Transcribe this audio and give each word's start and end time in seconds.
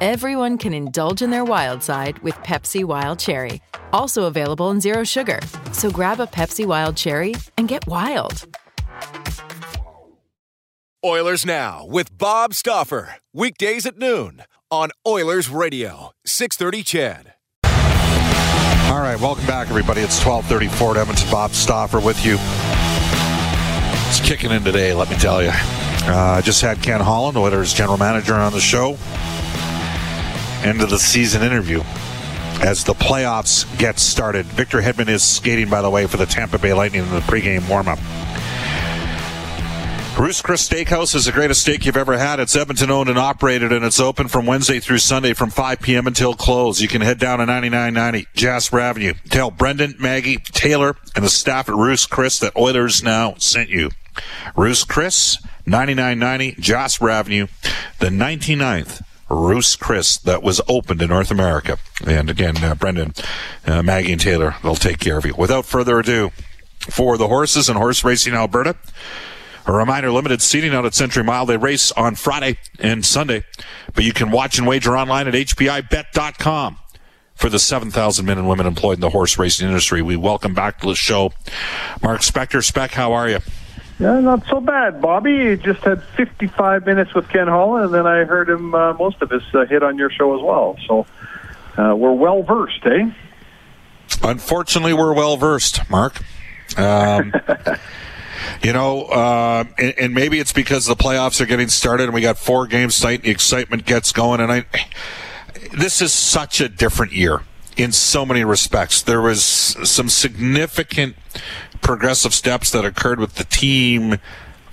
everyone 0.00 0.58
can 0.58 0.72
indulge 0.72 1.22
in 1.22 1.30
their 1.30 1.44
wild 1.44 1.82
side 1.82 2.18
with 2.20 2.34
Pepsi 2.36 2.84
Wild 2.84 3.18
Cherry. 3.18 3.60
Also 3.92 4.24
available 4.24 4.70
in 4.70 4.80
Zero 4.80 5.04
Sugar. 5.04 5.40
So 5.72 5.90
grab 5.90 6.20
a 6.20 6.26
Pepsi 6.26 6.66
Wild 6.66 6.96
Cherry 6.96 7.34
and 7.56 7.68
get 7.68 7.86
wild. 7.86 8.46
Oilers 11.04 11.46
Now 11.46 11.86
with 11.86 12.16
Bob 12.16 12.52
Stauffer. 12.52 13.16
Weekdays 13.32 13.86
at 13.86 13.96
noon 13.96 14.42
on 14.70 14.90
Oilers 15.06 15.48
Radio, 15.48 16.10
630 16.24 16.82
CHED. 16.82 17.32
All 18.90 19.02
right, 19.02 19.18
welcome 19.20 19.46
back, 19.46 19.68
everybody. 19.68 20.00
It's 20.00 20.24
1234 20.24 20.90
at 20.92 20.96
Edmonton. 20.96 21.30
Bob 21.30 21.52
Stauffer 21.52 22.00
with 22.00 22.24
you. 22.24 22.36
It's 24.08 24.20
kicking 24.20 24.50
in 24.50 24.64
today, 24.64 24.94
let 24.94 25.10
me 25.10 25.16
tell 25.16 25.42
you. 25.42 25.50
Uh, 25.52 26.40
just 26.40 26.62
had 26.62 26.80
Ken 26.82 27.00
Holland, 27.00 27.36
Oilers 27.36 27.72
general 27.74 27.98
manager, 27.98 28.34
on 28.34 28.52
the 28.52 28.60
show. 28.60 28.96
End 30.64 30.80
of 30.80 30.90
the 30.90 30.98
season 30.98 31.42
interview 31.42 31.82
as 32.60 32.84
the 32.84 32.94
playoffs 32.94 33.66
get 33.78 33.98
started. 33.98 34.46
Victor 34.46 34.80
Hedman 34.80 35.08
is 35.08 35.22
skating, 35.22 35.68
by 35.68 35.82
the 35.82 35.90
way, 35.90 36.06
for 36.06 36.16
the 36.16 36.26
Tampa 36.26 36.58
Bay 36.58 36.72
Lightning 36.72 37.02
in 37.02 37.10
the 37.10 37.20
pregame 37.20 37.68
warm-up. 37.68 37.98
Ruth's 40.18 40.40
Chris 40.40 40.66
Steakhouse 40.66 41.14
is 41.14 41.26
the 41.26 41.32
greatest 41.32 41.60
steak 41.60 41.84
you've 41.84 41.96
ever 41.96 42.16
had. 42.16 42.40
It's 42.40 42.56
Edmonton 42.56 42.90
owned 42.90 43.10
and 43.10 43.18
operated, 43.18 43.70
and 43.70 43.84
it's 43.84 44.00
open 44.00 44.28
from 44.28 44.46
Wednesday 44.46 44.80
through 44.80 44.98
Sunday 44.98 45.34
from 45.34 45.50
5 45.50 45.80
p.m. 45.82 46.06
until 46.06 46.32
close. 46.32 46.80
You 46.80 46.88
can 46.88 47.02
head 47.02 47.18
down 47.18 47.38
to 47.38 47.44
9990 47.44 48.26
Jasper 48.34 48.80
Avenue. 48.80 49.12
Tell 49.28 49.50
Brendan, 49.50 49.96
Maggie, 49.98 50.38
Taylor, 50.38 50.96
and 51.14 51.22
the 51.22 51.28
staff 51.28 51.68
at 51.68 51.74
Ruth's 51.74 52.06
Chris 52.06 52.38
that 52.38 52.56
Oilers 52.56 53.02
Now 53.02 53.34
sent 53.36 53.68
you. 53.68 53.90
Ruth's 54.56 54.84
Chris, 54.84 55.36
9990 55.66 56.62
Jasper 56.62 57.10
Avenue, 57.10 57.46
the 57.98 58.08
99th 58.08 59.02
Ruth's 59.28 59.76
Chris 59.76 60.16
that 60.18 60.42
was 60.42 60.60
opened 60.68 61.02
in 61.02 61.08
North 61.08 61.30
America. 61.30 61.78
And 62.06 62.30
again, 62.30 62.62
uh, 62.62 62.74
Brendan, 62.74 63.14
uh, 63.66 63.82
Maggie, 63.82 64.12
and 64.12 64.20
Taylor, 64.20 64.56
they'll 64.62 64.76
take 64.76 64.98
care 64.98 65.18
of 65.18 65.26
you. 65.26 65.34
Without 65.36 65.66
further 65.66 65.98
ado, 65.98 66.30
for 66.90 67.18
the 67.18 67.28
horses 67.28 67.68
and 67.68 67.76
horse 67.76 68.04
racing 68.04 68.34
Alberta, 68.34 68.76
a 69.66 69.72
reminder, 69.72 70.10
limited 70.12 70.40
seating 70.40 70.72
out 70.72 70.86
at 70.86 70.94
Century 70.94 71.24
Mile. 71.24 71.44
They 71.44 71.56
race 71.56 71.90
on 71.92 72.14
Friday 72.14 72.58
and 72.78 73.04
Sunday, 73.04 73.44
but 73.94 74.04
you 74.04 74.12
can 74.12 74.30
watch 74.30 74.58
and 74.58 74.66
wager 74.66 74.96
online 74.96 75.26
at 75.26 75.34
hpibet.com 75.34 76.78
for 77.34 77.48
the 77.48 77.58
7,000 77.58 78.24
men 78.24 78.38
and 78.38 78.48
women 78.48 78.66
employed 78.66 78.94
in 78.94 79.00
the 79.00 79.10
horse 79.10 79.38
racing 79.38 79.66
industry. 79.66 80.02
We 80.02 80.16
welcome 80.16 80.54
back 80.54 80.80
to 80.80 80.86
the 80.86 80.94
show 80.94 81.32
Mark 82.00 82.20
Spector. 82.20 82.64
Spec, 82.64 82.92
how 82.92 83.12
are 83.12 83.28
you? 83.28 83.40
Yeah, 83.98 84.20
not 84.20 84.46
so 84.46 84.60
bad, 84.60 85.00
Bobby. 85.00 85.32
You 85.32 85.56
Just 85.56 85.80
had 85.80 86.02
55 86.02 86.84
minutes 86.84 87.14
with 87.14 87.28
Ken 87.28 87.48
Holland, 87.48 87.86
and 87.86 87.94
then 87.94 88.06
I 88.06 88.24
heard 88.24 88.50
him 88.50 88.74
uh, 88.74 88.92
most 88.94 89.22
of 89.22 89.30
his 89.30 89.42
uh, 89.54 89.64
hit 89.64 89.82
on 89.82 89.96
your 89.96 90.10
show 90.10 90.36
as 90.36 90.42
well. 90.42 90.76
So 90.86 91.06
uh, 91.78 91.94
we're 91.96 92.12
well 92.12 92.42
versed, 92.42 92.84
eh? 92.84 93.10
Unfortunately, 94.22 94.92
we're 94.92 95.14
well 95.14 95.36
versed, 95.38 95.88
Mark. 95.88 96.20
Um, 96.76 97.32
you 98.62 98.72
know, 98.74 99.04
uh, 99.04 99.64
and, 99.78 99.94
and, 99.98 100.14
maybe 100.14 100.40
it's 100.40 100.52
because 100.52 100.84
the 100.84 100.96
playoffs 100.96 101.40
are 101.40 101.46
getting 101.46 101.68
started 101.68 102.04
and 102.04 102.14
we 102.14 102.20
got 102.20 102.36
four 102.36 102.66
games 102.66 102.98
tonight. 103.00 103.22
The 103.22 103.30
excitement 103.30 103.86
gets 103.86 104.12
going, 104.12 104.40
and 104.40 104.52
I. 104.52 104.66
This 105.72 106.02
is 106.02 106.12
such 106.12 106.60
a 106.60 106.68
different 106.68 107.12
year 107.12 107.40
in 107.76 107.92
so 107.92 108.24
many 108.24 108.44
respects. 108.44 109.02
There 109.02 109.20
was 109.20 109.42
some 109.42 110.08
significant 110.08 111.16
progressive 111.82 112.34
steps 112.34 112.70
that 112.70 112.84
occurred 112.84 113.20
with 113.20 113.34
the 113.34 113.44
team. 113.44 114.18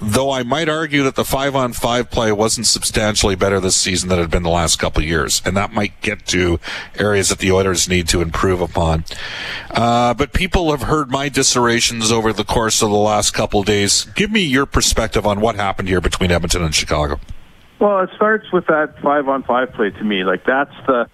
Though 0.02 0.32
I 0.32 0.44
might 0.44 0.68
argue 0.68 1.04
that 1.04 1.16
the 1.16 1.24
five 1.24 1.56
on 1.56 1.72
five 1.72 2.12
play 2.12 2.32
wasn't 2.34 2.68
substantially 2.68 3.36
better 3.36 3.62
this 3.62 3.78
season 3.78 4.10
than 4.10 4.20
it 4.20 4.24
had 4.24 4.32
been 4.32 4.44
the 4.44 4.50
last 4.50 4.78
couple 4.78 5.02
of 5.02 5.08
years. 5.08 5.42
And 5.46 5.56
that 5.56 5.72
might 5.72 6.02
get 6.02 6.26
to 6.28 6.60
areas 6.98 7.30
that 7.30 7.40
the 7.40 7.54
Oilers 7.54 7.88
need 7.88 8.10
to 8.10 8.22
improve 8.22 8.60
upon. 8.60 9.06
Uh, 9.72 10.14
but 10.14 10.34
people 10.34 10.72
have 10.72 10.84
heard 10.84 11.10
my 11.10 11.30
dissertations 11.30 12.12
over 12.12 12.34
the 12.34 12.44
course 12.44 12.82
of 12.82 12.90
the 12.90 12.98
last 12.98 13.32
couple 13.32 13.64
days. 13.64 14.06
Give 14.16 14.30
me 14.30 14.42
your 14.42 14.66
perspective 14.66 15.26
on 15.26 15.40
what 15.40 15.56
happened 15.56 15.88
here 15.88 16.02
between 16.02 16.32
Edmonton 16.32 16.64
and 16.64 16.76
Chicago. 16.76 17.20
Well, 17.80 18.02
it 18.02 18.10
starts 18.16 18.52
with 18.52 18.66
that 18.68 18.96
five 19.02 19.30
on 19.30 19.44
five 19.44 19.72
play 19.74 19.92
to 19.92 20.04
me. 20.04 20.26
Like 20.26 20.44
that's 20.46 20.76
the 20.86 21.08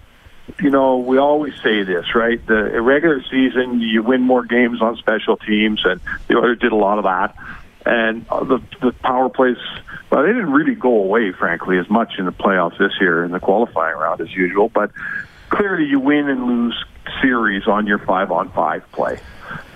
you 0.59 0.69
know, 0.69 0.97
we 0.97 1.17
always 1.17 1.53
say 1.61 1.83
this, 1.83 2.15
right? 2.15 2.45
The 2.45 2.81
regular 2.81 3.23
season, 3.23 3.79
you 3.81 4.03
win 4.03 4.21
more 4.21 4.43
games 4.43 4.81
on 4.81 4.97
special 4.97 5.37
teams, 5.37 5.81
and 5.85 6.01
the 6.27 6.37
Oilers 6.37 6.59
did 6.59 6.71
a 6.71 6.75
lot 6.75 6.97
of 6.97 7.03
that. 7.05 7.35
And 7.85 8.25
uh, 8.29 8.43
the 8.43 8.61
the 8.81 8.91
power 8.91 9.29
plays, 9.29 9.57
well, 10.09 10.23
they 10.23 10.29
didn't 10.29 10.51
really 10.51 10.75
go 10.75 10.95
away, 10.95 11.31
frankly, 11.31 11.77
as 11.77 11.89
much 11.89 12.13
in 12.17 12.25
the 12.25 12.31
playoffs 12.31 12.77
this 12.77 12.93
year 12.99 13.23
in 13.23 13.31
the 13.31 13.39
qualifying 13.39 13.97
round 13.97 14.21
as 14.21 14.33
usual. 14.33 14.69
But 14.69 14.91
clearly, 15.49 15.85
you 15.85 15.99
win 15.99 16.29
and 16.29 16.45
lose 16.45 16.85
series 17.21 17.67
on 17.67 17.87
your 17.87 17.99
five 17.99 18.31
on 18.31 18.51
five 18.51 18.89
play. 18.91 19.19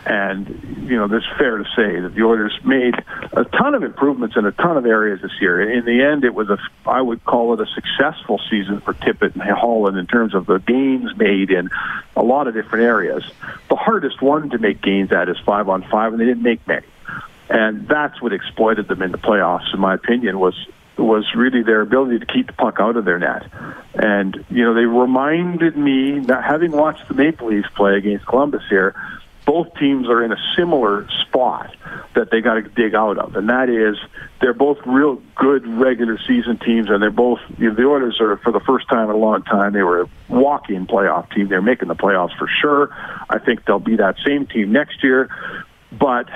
And, 0.06 0.86
you 0.90 0.98
know, 0.98 1.06
it's 1.06 1.26
fair 1.38 1.58
to 1.58 1.64
say 1.78 2.02
that 2.02 2.14
the 2.14 2.24
Oilers 2.24 2.60
made 2.66 2.94
a 3.32 3.46
ton 3.46 3.74
of 3.74 3.84
improvements 3.84 4.36
in 4.36 4.46
a 4.46 4.52
ton 4.52 4.76
of 4.76 4.86
areas 4.86 5.22
this 5.22 5.32
year. 5.40 5.62
In 5.62 5.86
the 5.86 6.04
end, 6.04 6.26
it 6.26 6.34
was 6.34 6.50
a, 6.50 6.58
I 6.86 7.02
would 7.02 7.24
call 7.24 7.54
it 7.54 7.62
a 7.62 7.66
successful 7.74 8.40
season 8.50 8.82
for 8.82 8.94
Tippett 8.94 9.34
and 9.34 9.42
Holland 9.42 9.98
in 9.98 10.06
terms 10.06 10.36
of 10.36 10.46
the 10.46 10.60
gains 10.60 11.16
made 11.16 11.52
in 11.52 11.70
a 12.18 12.22
lot 12.22 12.48
of 12.48 12.54
different 12.54 12.84
areas. 12.84 13.24
The 13.70 13.78
hardest 13.78 14.22
one 14.22 14.50
to 14.50 14.58
make 14.58 14.82
gains 14.82 15.14
at 15.14 15.30
is 15.30 15.38
five 15.46 15.70
on 15.70 15.84
five, 15.90 16.12
and 16.12 16.22
they 16.22 16.26
didn't 16.26 16.44
make 16.44 16.68
many. 16.68 16.86
And 17.50 17.88
that's 17.88 18.22
what 18.22 18.34
exploited 18.34 18.90
them 18.90 19.02
in 19.02 19.14
the 19.14 19.18
playoffs, 19.18 19.74
in 19.74 19.80
my 19.80 19.94
opinion, 19.94 20.38
was 20.38 20.56
was 20.98 21.26
really 21.36 21.64
their 21.64 21.82
ability 21.82 22.20
to 22.20 22.26
keep 22.26 22.48
the 22.48 22.54
puck 22.54 22.78
out 22.80 22.98
of 22.98 23.06
their 23.06 23.20
net. 23.20 23.46
And, 23.96 24.46
you 24.50 24.64
know, 24.64 24.74
they 24.74 24.86
reminded 24.86 25.76
me, 25.76 26.20
that 26.22 26.44
having 26.44 26.72
watched 26.72 27.08
the 27.08 27.14
Maple 27.14 27.48
Leafs 27.48 27.70
play 27.76 27.98
against 27.98 28.26
Columbus 28.26 28.64
here, 28.70 28.96
both 29.46 29.74
teams 29.76 30.08
are 30.08 30.24
in 30.24 30.32
a 30.32 30.38
similar 30.56 31.08
spot 31.28 31.76
that 32.16 32.32
they 32.32 32.42
got 32.42 32.56
to 32.56 32.62
dig 32.62 32.96
out 32.96 33.18
of, 33.18 33.36
and 33.36 33.50
that 33.50 33.70
is 33.70 33.98
they're 34.40 34.54
both 34.54 34.78
real 34.86 35.22
good 35.36 35.68
regular 35.68 36.18
season 36.28 36.58
teams, 36.60 36.90
and 36.90 37.02
they're 37.02 37.12
both 37.12 37.40
you 37.58 37.70
know, 37.70 37.76
the 37.76 37.84
Oilers 37.84 38.22
are 38.22 38.38
for 38.38 38.52
the 38.52 38.62
first 38.62 38.88
time 38.88 39.10
in 39.10 39.16
a 39.16 39.20
long 39.20 39.44
time 39.44 39.74
they 39.74 39.84
were 39.84 40.04
a 40.04 40.10
walk-in 40.30 40.88
playoff 40.88 41.30
team. 41.34 41.50
They're 41.50 41.62
making 41.62 41.90
the 41.90 41.96
playoffs 41.96 42.38
for 42.38 42.48
sure. 42.62 42.96
I 43.30 43.40
think 43.40 43.66
they'll 43.66 43.80
be 43.80 43.98
that 43.98 44.16
same 44.26 44.46
team 44.48 44.72
next 44.72 45.04
year, 45.04 45.30
but 45.92 46.30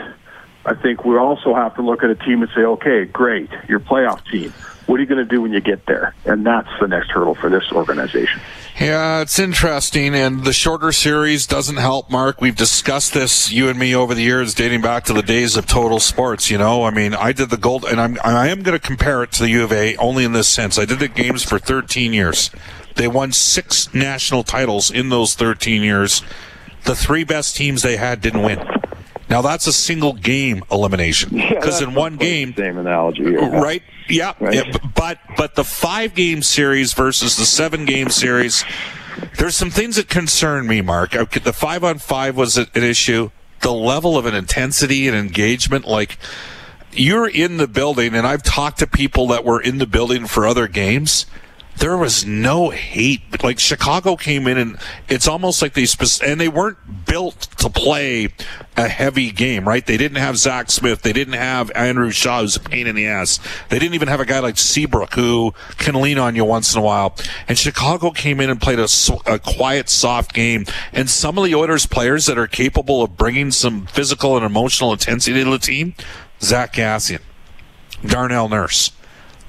I 0.67 0.75
think 0.75 1.05
we 1.05 1.17
also 1.17 1.55
have 1.55 1.75
to 1.75 1.81
look 1.81 2.03
at 2.03 2.09
a 2.09 2.15
team 2.15 2.41
and 2.41 2.51
say, 2.53 2.61
okay, 2.61 3.05
great, 3.05 3.49
your 3.69 3.79
playoff 3.79 4.21
team. 4.29 4.53
What 4.85 4.99
are 4.99 5.03
you 5.03 5.07
going 5.07 5.25
to 5.25 5.25
do 5.25 5.41
when 5.41 5.53
you 5.53 5.61
get 5.61 5.85
there? 5.85 6.13
And 6.25 6.45
that's 6.45 6.67
the 6.81 6.89
next 6.89 7.09
hurdle 7.09 7.35
for 7.35 7.49
this 7.49 7.71
organization. 7.71 8.41
Yeah, 8.77 9.21
it's 9.21 9.39
interesting, 9.39 10.13
and 10.13 10.43
the 10.43 10.51
shorter 10.51 10.91
series 10.91 11.47
doesn't 11.47 11.77
help, 11.77 12.11
Mark. 12.11 12.41
We've 12.41 12.55
discussed 12.55 13.13
this, 13.13 13.49
you 13.49 13.69
and 13.69 13.79
me, 13.79 13.95
over 13.95 14.13
the 14.13 14.21
years, 14.21 14.53
dating 14.53 14.81
back 14.81 15.05
to 15.05 15.13
the 15.13 15.21
days 15.21 15.55
of 15.55 15.67
total 15.67 15.99
sports. 15.99 16.51
You 16.51 16.57
know, 16.57 16.83
I 16.83 16.91
mean, 16.91 17.13
I 17.15 17.31
did 17.31 17.49
the 17.49 17.57
gold, 17.57 17.85
and 17.85 17.99
I'm 17.99 18.17
I 18.23 18.49
am 18.49 18.61
going 18.61 18.77
to 18.77 18.85
compare 18.85 19.23
it 19.23 19.31
to 19.33 19.43
the 19.43 19.49
U 19.49 19.63
of 19.63 19.71
A 19.71 19.95
only 19.97 20.25
in 20.25 20.33
this 20.33 20.49
sense. 20.49 20.77
I 20.77 20.85
did 20.85 20.99
the 20.99 21.07
games 21.07 21.43
for 21.43 21.59
13 21.59 22.13
years. 22.13 22.51
They 22.95 23.07
won 23.07 23.31
six 23.31 23.93
national 23.93 24.43
titles 24.43 24.91
in 24.91 25.09
those 25.09 25.33
13 25.33 25.81
years. 25.81 26.21
The 26.83 26.95
three 26.95 27.23
best 27.23 27.55
teams 27.55 27.81
they 27.81 27.97
had 27.97 28.21
didn't 28.21 28.43
win. 28.43 28.59
Now 29.29 29.41
that's 29.41 29.67
a 29.67 29.73
single 29.73 30.13
game 30.13 30.63
elimination 30.71 31.29
because 31.31 31.81
yeah, 31.81 31.87
in 31.87 31.93
one 31.93 32.15
game, 32.15 32.53
same 32.55 32.77
analogy, 32.77 33.23
here. 33.23 33.49
right? 33.49 33.83
Yeah, 34.07 34.33
right? 34.39 34.55
yeah, 34.55 34.77
but 34.95 35.19
but 35.35 35.55
the 35.55 35.63
five 35.63 36.15
game 36.15 36.41
series 36.41 36.93
versus 36.93 37.35
the 37.35 37.45
seven 37.45 37.85
game 37.85 38.09
series, 38.09 38.63
there's 39.37 39.55
some 39.55 39.69
things 39.69 39.97
that 39.97 40.07
concern 40.07 40.67
me, 40.67 40.81
Mark. 40.81 41.11
The 41.11 41.53
five 41.53 41.83
on 41.83 41.99
five 41.99 42.37
was 42.37 42.57
an 42.57 42.67
issue. 42.73 43.31
The 43.61 43.73
level 43.73 44.17
of 44.17 44.25
an 44.25 44.35
intensity 44.35 45.07
and 45.07 45.17
engagement, 45.17 45.85
like 45.85 46.17
you're 46.93 47.27
in 47.27 47.57
the 47.57 47.67
building, 47.67 48.15
and 48.15 48.25
I've 48.25 48.43
talked 48.43 48.79
to 48.79 48.87
people 48.87 49.27
that 49.27 49.43
were 49.43 49.61
in 49.61 49.77
the 49.77 49.87
building 49.87 50.25
for 50.25 50.47
other 50.47 50.67
games. 50.67 51.25
There 51.79 51.97
was 51.97 52.25
no 52.25 52.69
hate. 52.69 53.43
Like 53.43 53.59
Chicago 53.59 54.15
came 54.15 54.47
in 54.47 54.57
and 54.57 54.77
it's 55.07 55.27
almost 55.27 55.61
like 55.61 55.73
they 55.73 55.85
and 56.25 56.39
they 56.41 56.47
weren't 56.47 57.05
built 57.05 57.41
to 57.57 57.69
play 57.69 58.29
a 58.75 58.87
heavy 58.87 59.31
game, 59.31 59.67
right? 59.67 59.85
They 59.85 59.97
didn't 59.97 60.17
have 60.17 60.37
Zach 60.37 60.71
Smith. 60.71 61.01
They 61.01 61.13
didn't 61.13 61.35
have 61.35 61.71
Andrew 61.75 62.11
Shaw, 62.11 62.41
who's 62.41 62.55
a 62.55 62.59
pain 62.59 62.87
in 62.87 62.95
the 62.95 63.07
ass. 63.07 63.39
They 63.69 63.79
didn't 63.79 63.95
even 63.95 64.07
have 64.07 64.19
a 64.19 64.25
guy 64.25 64.39
like 64.39 64.57
Seabrook 64.57 65.13
who 65.13 65.53
can 65.77 65.95
lean 65.95 66.17
on 66.17 66.35
you 66.35 66.45
once 66.45 66.73
in 66.73 66.79
a 66.79 66.83
while. 66.83 67.15
And 67.47 67.57
Chicago 67.57 68.11
came 68.11 68.39
in 68.39 68.49
and 68.49 68.61
played 68.61 68.79
a, 68.79 68.87
a 69.25 69.39
quiet, 69.39 69.89
soft 69.89 70.33
game. 70.33 70.65
And 70.93 71.09
some 71.09 71.37
of 71.37 71.45
the 71.45 71.55
Oilers 71.55 71.85
players 71.85 72.25
that 72.25 72.37
are 72.37 72.47
capable 72.47 73.03
of 73.03 73.17
bringing 73.17 73.51
some 73.51 73.85
physical 73.87 74.35
and 74.35 74.45
emotional 74.45 74.91
intensity 74.91 75.43
to 75.43 75.49
the 75.49 75.59
team, 75.59 75.95
Zach 76.41 76.73
Kassian, 76.73 77.21
Darnell 78.05 78.49
Nurse 78.49 78.91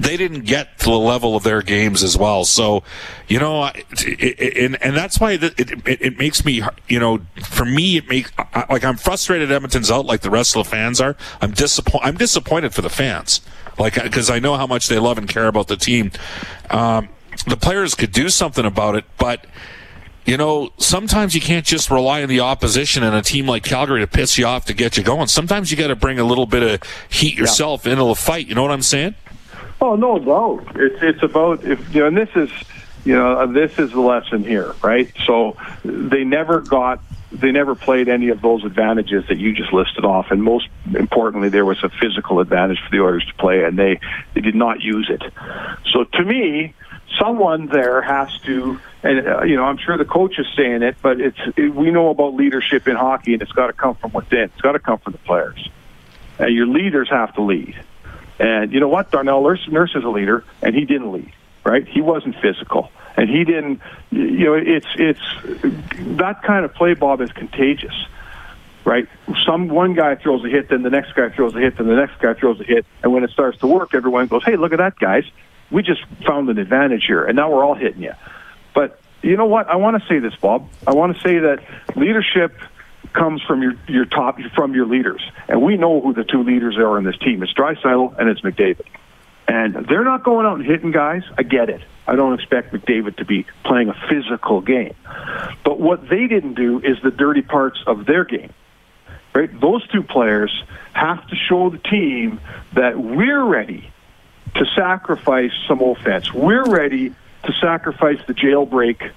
they 0.01 0.17
didn't 0.17 0.45
get 0.45 0.79
to 0.81 0.87
the 0.87 0.99
level 0.99 1.35
of 1.35 1.43
their 1.43 1.63
games 1.63 2.03
as 2.03 2.17
well. 2.17 2.45
So, 2.45 2.83
you 3.27 3.39
know, 3.39 3.65
it, 3.67 3.87
it, 3.99 4.57
and 4.57 4.83
and 4.83 4.97
that's 4.97 5.19
why 5.19 5.33
it, 5.33 5.43
it, 5.43 5.83
it 5.87 6.19
makes 6.19 6.45
me, 6.45 6.63
you 6.89 6.99
know, 6.99 7.21
for 7.45 7.65
me, 7.65 7.97
it 7.97 8.09
makes 8.09 8.33
like 8.71 8.85
I'm 8.85 8.97
frustrated. 8.97 9.51
Edmonton's 9.51 9.91
out 9.91 10.07
like 10.07 10.21
the 10.21 10.31
rest 10.31 10.57
of 10.57 10.65
the 10.65 10.71
fans 10.71 11.01
are. 11.01 11.17
I'm 11.41 11.53
disappointed. 11.53 12.07
I'm 12.07 12.17
disappointed 12.17 12.75
for 12.75 12.83
the 12.83 12.91
fans, 12.91 13.41
like 13.79 14.01
because 14.01 14.31
I 14.31 14.39
know 14.39 14.57
how 14.57 14.67
much 14.67 14.89
they 14.89 14.99
love 14.99 15.19
and 15.19 15.29
care 15.29 15.49
about 15.49 15.69
the 15.69 15.77
team. 15.77 16.13
Um, 16.71 17.09
the 17.47 17.57
players 17.57 17.95
could 17.95 18.13
do 18.13 18.29
something 18.29 18.65
about 18.65 18.95
it, 18.95 19.05
but 19.17 19.47
you 20.29 20.37
know, 20.37 20.71
sometimes 20.77 21.35
you 21.35 21.41
can't 21.41 21.65
just 21.65 21.91
rely 21.91 22.23
on 22.23 22.29
the 22.29 22.41
opposition 22.41 23.03
and 23.03 23.17
a 23.17 23.23
team 23.23 23.47
like 23.47 23.65
Calgary 23.65 24.01
to 24.01 24.07
piss 24.07 24.37
you 24.37 24.45
off 24.45 24.67
to 24.67 24.75
get 24.75 24.99
you 24.99 25.03
going. 25.03 25.27
Sometimes 25.27 25.71
you 25.71 25.77
got 25.79 25.87
to 25.87 25.97
bring 25.97 26.19
a 26.19 26.25
little 26.25 26.45
bit 26.45 26.63
of 26.63 26.89
heat 27.09 27.35
yourself 27.35 27.87
yeah. 27.87 27.93
into 27.93 28.05
the 28.05 28.15
fight. 28.15 28.47
You 28.47 28.55
know 28.55 28.61
what 28.61 28.71
I'm 28.71 28.83
saying? 28.83 29.15
Oh 29.81 29.97
no, 29.97 30.17
no. 30.17 30.61
It's 30.75 31.03
it's 31.03 31.23
about 31.23 31.65
if 31.65 31.95
you 31.95 32.01
know, 32.01 32.07
and 32.09 32.17
this 32.17 32.31
is 32.35 32.51
you 33.05 33.15
know 33.15 33.53
this 33.53 33.71
is 33.79 33.91
the 33.93 34.01
lesson 34.01 34.45
here, 34.45 34.75
right? 34.83 35.13
So 35.27 35.57
they 35.85 36.25
never 36.25 36.61
got 36.61 37.03
they 37.31 37.53
never 37.53 37.75
played 37.75 38.09
any 38.09 38.31
of 38.31 38.41
those 38.41 38.65
advantages 38.65 39.25
that 39.29 39.37
you 39.37 39.55
just 39.55 39.73
listed 39.73 40.05
off, 40.05 40.27
and 40.31 40.43
most 40.43 40.69
importantly, 40.95 41.51
there 41.51 41.65
was 41.65 41.83
a 41.85 41.91
physical 42.01 42.41
advantage 42.41 42.79
for 42.79 42.91
the 42.91 43.03
Oilers 43.03 43.25
to 43.27 43.35
play, 43.35 43.65
and 43.65 43.79
they 43.79 44.01
they 44.35 44.41
did 44.41 44.55
not 44.55 44.81
use 44.81 45.11
it. 45.11 45.23
So 45.93 46.05
to 46.05 46.25
me, 46.25 46.75
someone 47.21 47.67
there 47.67 48.01
has 48.01 48.29
to, 48.47 48.81
and 49.03 49.29
uh, 49.29 49.43
you 49.43 49.57
know, 49.57 49.65
I'm 49.65 49.79
sure 49.79 49.97
the 49.97 50.05
coach 50.05 50.39
is 50.39 50.47
saying 50.57 50.83
it, 50.83 50.97
but 51.03 51.21
it's 51.21 51.39
it, 51.57 51.75
we 51.75 51.91
know 51.91 52.11
about 52.11 52.35
leadership 52.35 52.89
in 52.89 52.97
hockey, 52.97 53.35
and 53.35 53.43
it's 53.43 53.53
got 53.53 53.69
to 53.69 53.73
come 53.73 53.95
from 53.97 54.13
within. 54.13 54.45
It's 54.45 54.61
got 54.61 54.73
to 54.73 54.81
come 54.81 54.99
from 54.99 55.13
the 55.13 55.19
players, 55.19 55.69
and 56.39 56.55
your 56.55 56.67
leaders 56.67 57.09
have 57.11 57.35
to 57.35 57.43
lead. 57.43 57.75
And 58.39 58.73
you 58.73 58.81
know 58.81 58.89
what? 58.89 59.11
Darnell 59.11 59.43
Nurse, 59.43 59.67
Nurse 59.69 59.95
is 59.95 60.05
a 60.05 60.09
leader, 60.09 60.45
and 60.63 60.75
he 60.75 60.85
didn't 60.85 61.13
lead. 61.13 61.33
Right? 61.65 61.87
He 61.87 62.01
wasn't 62.01 62.37
physical, 62.41 62.91
and 63.17 63.29
he 63.29 63.45
didn't. 63.45 63.81
You 64.11 64.45
know, 64.45 64.55
it's 64.55 64.87
it's 64.95 65.21
that 66.19 66.43
kind 66.43 66.65
of 66.65 66.73
play, 66.75 66.95
Bob, 66.95 67.21
is 67.21 67.31
contagious. 67.33 67.95
Right? 68.85 69.07
Some 69.45 69.69
one 69.69 69.93
guy 69.93 70.15
throws 70.15 70.43
a 70.45 70.49
hit, 70.49 70.71
then 70.71 70.83
the 70.83 70.89
next 70.89 71.15
guy 71.15 71.29
throws 71.29 71.55
a 71.55 71.59
hit, 71.59 71.77
then 71.77 71.89
the 71.89 71.97
next 71.97 72.19
guy 72.21 72.33
throws 72.33 72.59
a 72.61 72.65
hit, 72.65 72.87
and 73.03 73.13
when 73.13 73.23
it 73.23 73.31
starts 73.31 73.59
to 73.59 73.67
work, 73.67 73.93
everyone 73.93 74.29
goes, 74.29 74.45
"Hey, 74.45 74.57
look 74.57 74.73
at 74.73 74.79
that, 74.79 74.99
guys! 74.99 75.25
We 75.71 75.83
just 75.83 76.01
found 76.27 76.49
an 76.49 76.59
advantage 76.59 77.05
here, 77.07 77.25
and 77.25 77.37
now 77.37 77.51
we're 77.51 77.65
all 77.65 77.75
hitting 77.75 78.03
you." 78.03 78.15
But 78.73 78.99
you 79.21 79.37
know 79.37 79.47
what? 79.47 79.69
I 79.69 79.77
want 79.77 80.01
to 80.01 80.09
say 80.09 80.21
this, 80.21 80.35
Bob. 80.37 80.69
I 80.87 80.95
want 80.95 81.15
to 81.17 81.23
say 81.23 81.39
that 81.39 81.59
leadership 81.97 82.57
comes 83.13 83.43
from 83.43 83.63
your 83.63 83.75
your 83.89 84.05
top 84.05 84.39
from 84.55 84.75
your 84.75 84.87
leaders, 84.87 85.23
and 85.49 85.63
we 85.63 85.77
know 85.77 86.01
who 86.01 86.13
the 86.13 86.25
two 86.25 86.43
leaders 86.43 86.77
are 86.77 86.99
in 86.99 87.05
this 87.05 87.19
team. 87.19 87.43
It's 87.43 87.53
Draisaitl 87.53 88.19
and 88.19 88.29
it's 88.29 88.41
McDavid, 88.41 88.87
and 89.47 89.75
they're 89.87 90.05
not 90.05 90.25
going 90.25 90.47
out 90.47 90.59
and 90.59 90.67
hitting 90.67 90.91
guys. 90.91 91.23
I 91.37 91.43
get 91.43 91.71
it. 91.71 91.83
I 92.07 92.17
don't 92.17 92.35
expect 92.35 92.73
McDavid 92.73 93.17
to 93.17 93.25
be 93.25 93.47
playing 93.65 93.89
a 93.89 93.95
physical 94.09 94.61
game, 94.61 94.95
but 95.65 95.79
what 95.79 96.09
they 96.09 96.27
didn't 96.27 96.55
do 96.55 96.81
is 96.81 96.99
the 97.03 97.11
dirty 97.11 97.43
parts 97.43 97.83
of 97.87 98.07
their 98.07 98.25
game. 98.25 98.53
Right? 99.35 99.61
Those 99.61 99.87
two 99.89 100.03
players 100.03 100.51
have 100.95 101.27
to 101.29 101.37
show 101.37 101.71
the 101.71 101.79
team 101.79 102.41
that 102.73 102.99
we're 102.99 103.45
ready 103.45 103.91
to 104.55 104.65
sacrifice 104.75 105.53
some 105.69 105.81
offense. 105.81 106.33
We're 106.33 106.65
ready 106.65 107.15
to 107.45 107.53
sacrifice 107.61 108.19
the 108.27 108.35
jailbreak 108.35 109.13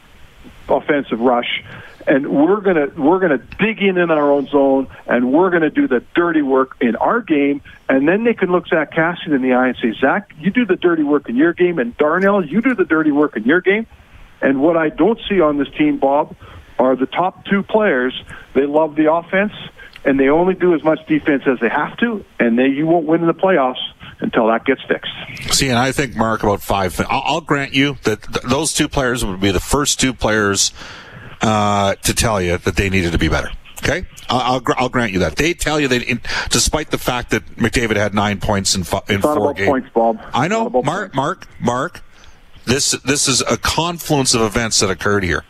offensive 0.70 1.20
rush 1.20 1.64
and 2.07 2.27
we're 2.27 2.62
gonna 2.62 2.88
we're 2.98 3.19
gonna 3.19 3.38
dig 3.59 3.81
in 3.81 3.98
in 3.98 4.12
our 4.12 4.31
own 4.31 4.48
zone, 4.48 4.88
and 5.07 5.31
we're 5.31 5.50
gonna 5.50 5.69
do 5.69 5.88
the 5.88 6.03
dirty 6.15 6.42
work 6.42 6.75
in 6.81 6.95
our 6.95 7.21
game, 7.21 7.62
and 7.89 8.07
then 8.07 8.24
they 8.24 8.33
can 8.33 8.51
look 8.51 8.68
Zach 8.68 8.92
Kassian 8.92 9.33
in 9.36 9.42
the 9.42 9.53
eye 9.53 9.69
and 9.69 9.77
say, 9.81 9.94
Zach, 10.00 10.31
you 10.39 10.51
do 10.51 10.65
the 10.65 10.75
dirty 10.75 11.03
work 11.03 11.30
in 11.30 11.36
your 11.36 11.53
game, 11.53 11.80
and 11.80 11.95
Darnell, 11.98 12.45
you 12.45 12.62
do 12.62 12.75
the 12.75 12.86
dirty 12.86 13.12
work 13.12 13.36
in 13.36 13.44
your 13.44 13.62
game. 13.62 13.88
And 14.42 14.62
what 14.62 14.75
I 14.75 14.89
don't 14.89 15.19
see 15.30 15.39
on 15.39 15.57
this 15.57 15.69
team, 15.77 15.98
Bob, 15.98 16.36
are 16.80 16.95
the 16.95 17.06
top 17.06 17.45
two 17.45 17.62
players. 17.62 18.13
They 18.56 18.65
love 18.65 18.95
the 18.95 19.13
offense, 19.13 19.53
and 20.03 20.19
they 20.19 20.30
only 20.30 20.56
do 20.56 20.74
as 20.74 20.83
much 20.83 21.06
defense 21.07 21.44
as 21.45 21.59
they 21.59 21.69
have 21.69 21.98
to, 21.98 22.25
and 22.39 22.57
they 22.57 22.68
you 22.68 22.88
won't 22.88 23.06
win 23.06 23.21
in 23.21 23.27
the 23.27 23.33
playoffs 23.33 23.81
until 24.21 24.48
that 24.48 24.65
gets 24.65 24.81
fixed. 24.88 25.12
See, 25.53 25.69
and 25.69 25.77
I 25.77 25.92
think 25.92 26.15
Mark 26.15 26.44
about 26.44 26.62
five. 26.62 27.00
I'll, 27.09 27.24
I'll 27.25 27.42
grant 27.42 27.74
you 27.74 27.98
that 28.03 28.21
th- 28.21 28.45
those 28.45 28.74
two 28.74 28.88
players 28.88 29.25
would 29.25 29.39
be 29.39 29.51
the 29.51 29.59
first 29.59 30.00
two 30.00 30.13
players 30.13 30.74
uh, 31.42 31.96
to 31.96 32.14
tell 32.14 32.42
you 32.42 32.58
that 32.58 32.76
they 32.76 32.90
needed 32.90 33.12
to 33.12 33.18
be 33.18 33.28
better. 33.28 33.52
Okay, 33.84 34.06
I'll, 34.30 34.56
I'll, 34.56 34.76
I'll 34.78 34.90
grant 34.90 35.12
you 35.12 35.20
that 35.20 35.38
they 35.38 35.56
tell 35.56 35.80
you 35.80 35.88
that, 35.88 36.04
in, 36.04 36.22
despite 36.50 36.92
the 36.92 37.00
fact 37.00 37.32
that 37.32 37.44
McDavid 37.56 37.96
had 37.96 38.14
nine 38.14 38.40
points 38.40 38.76
in, 38.76 38.84
fo- 38.84 39.04
in 39.10 39.22
four 39.22 39.54
games. 39.56 39.68
Points, 39.68 39.90
Bob. 39.94 40.22
I 40.34 40.48
know, 40.48 40.70
Mark, 40.70 41.16
Mark, 41.16 41.48
Mark. 41.60 42.04
This 42.66 42.92
this 43.04 43.28
is 43.28 43.42
a 43.42 43.58
confluence 43.58 44.36
of 44.36 44.42
events 44.42 44.80
that 44.82 44.92
occurred 44.92 45.24
here. 45.24 45.44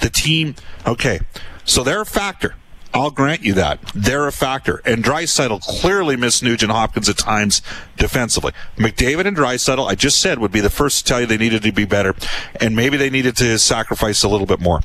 The 0.00 0.08
team, 0.08 0.54
okay, 0.86 1.20
so 1.64 1.84
they're 1.84 2.00
a 2.00 2.06
factor. 2.06 2.54
I'll 2.94 3.10
grant 3.10 3.42
you 3.42 3.54
that. 3.54 3.80
They're 3.92 4.28
a 4.28 4.32
factor. 4.32 4.80
And 4.84 5.02
Draisaitl 5.02 5.60
clearly 5.62 6.16
missed 6.16 6.44
Nugent 6.44 6.70
Hopkins 6.70 7.08
at 7.08 7.18
times 7.18 7.60
defensively. 7.96 8.52
McDavid 8.76 9.26
and 9.26 9.36
Draisaitl, 9.36 9.84
I 9.84 9.96
just 9.96 10.22
said, 10.22 10.38
would 10.38 10.52
be 10.52 10.60
the 10.60 10.70
first 10.70 10.98
to 10.98 11.04
tell 11.04 11.20
you 11.20 11.26
they 11.26 11.36
needed 11.36 11.62
to 11.64 11.72
be 11.72 11.86
better. 11.86 12.14
And 12.60 12.76
maybe 12.76 12.96
they 12.96 13.10
needed 13.10 13.36
to 13.38 13.58
sacrifice 13.58 14.22
a 14.22 14.28
little 14.28 14.46
bit 14.46 14.60
more. 14.60 14.80